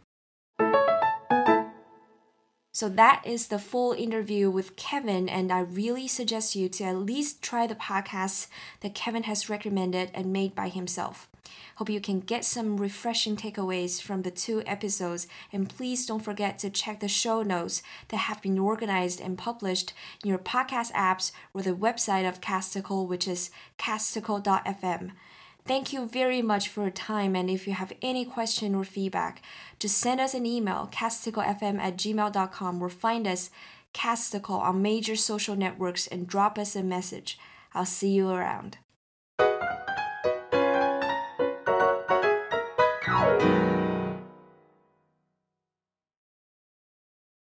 [2.78, 6.97] So that is the full interview with Kevin, and I really suggest you to at
[6.97, 8.45] least try the podcasts
[8.82, 11.28] that Kevin has recommended and made by himself.
[11.78, 16.59] Hope you can get some refreshing takeaways from the two episodes, and please don't forget
[16.59, 21.32] to check the show notes that have been organized and published in your podcast apps
[21.55, 23.49] or the website of Casticle, which is
[23.80, 25.13] casticle.fm.
[25.68, 27.36] Thank you very much for your time.
[27.36, 29.41] And if you have any question or feedback,
[29.80, 33.49] just send us an email, casticlefm at gmail.com or find us
[33.97, 37.39] Casticle on major social networks and drop us a message.
[37.74, 38.78] I'll see you around.